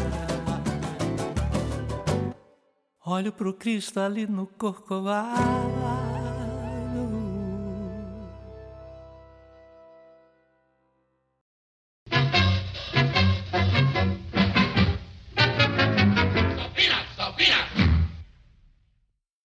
Olho 3.05 3.31
pro 3.31 3.53
Cristo 3.53 3.99
ali 3.99 4.25
no 4.25 4.47
Corcovado 4.47 5.94